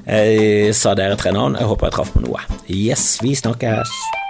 Jeg 0.05 0.73
sa 0.77 0.97
dere 0.97 1.17
tre 1.21 1.33
navn, 1.35 1.57
jeg 1.59 1.69
håper 1.69 1.91
jeg 1.91 1.99
traff 1.99 2.13
på 2.17 2.25
noe. 2.25 2.45
Yes, 2.65 3.11
vi 3.21 3.37
snakkes. 3.37 4.24